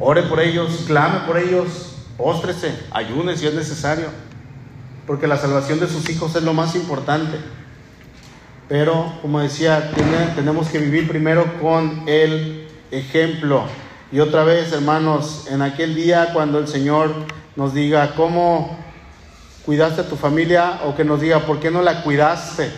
[0.00, 4.06] ore por ellos, clame por ellos, póstrese, ayune si es necesario,
[5.06, 7.38] porque la salvación de sus hijos es lo más importante.
[8.68, 9.90] Pero, como decía,
[10.34, 13.64] tenemos que vivir primero con el ejemplo.
[14.10, 17.12] Y otra vez, hermanos, en aquel día cuando el Señor
[17.56, 18.78] nos diga cómo
[19.66, 22.70] cuidaste a tu familia o que nos diga por qué no la cuidaste,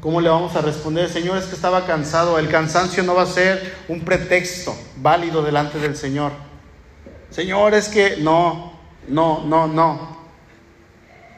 [0.00, 1.08] ¿cómo le vamos a responder?
[1.08, 2.38] Señor, es que estaba cansado.
[2.38, 6.32] El cansancio no va a ser un pretexto válido delante del Señor.
[7.30, 8.72] Señor, es que no,
[9.06, 10.18] no, no, no.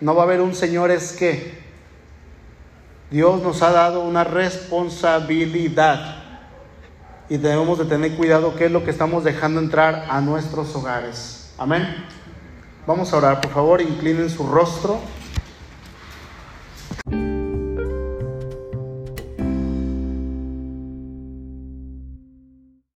[0.01, 1.60] No va a haber un Señor, es que
[3.11, 6.17] Dios nos ha dado una responsabilidad
[7.29, 11.53] y debemos de tener cuidado qué es lo que estamos dejando entrar a nuestros hogares.
[11.59, 12.07] Amén.
[12.87, 15.01] Vamos a orar, por favor, inclinen su rostro.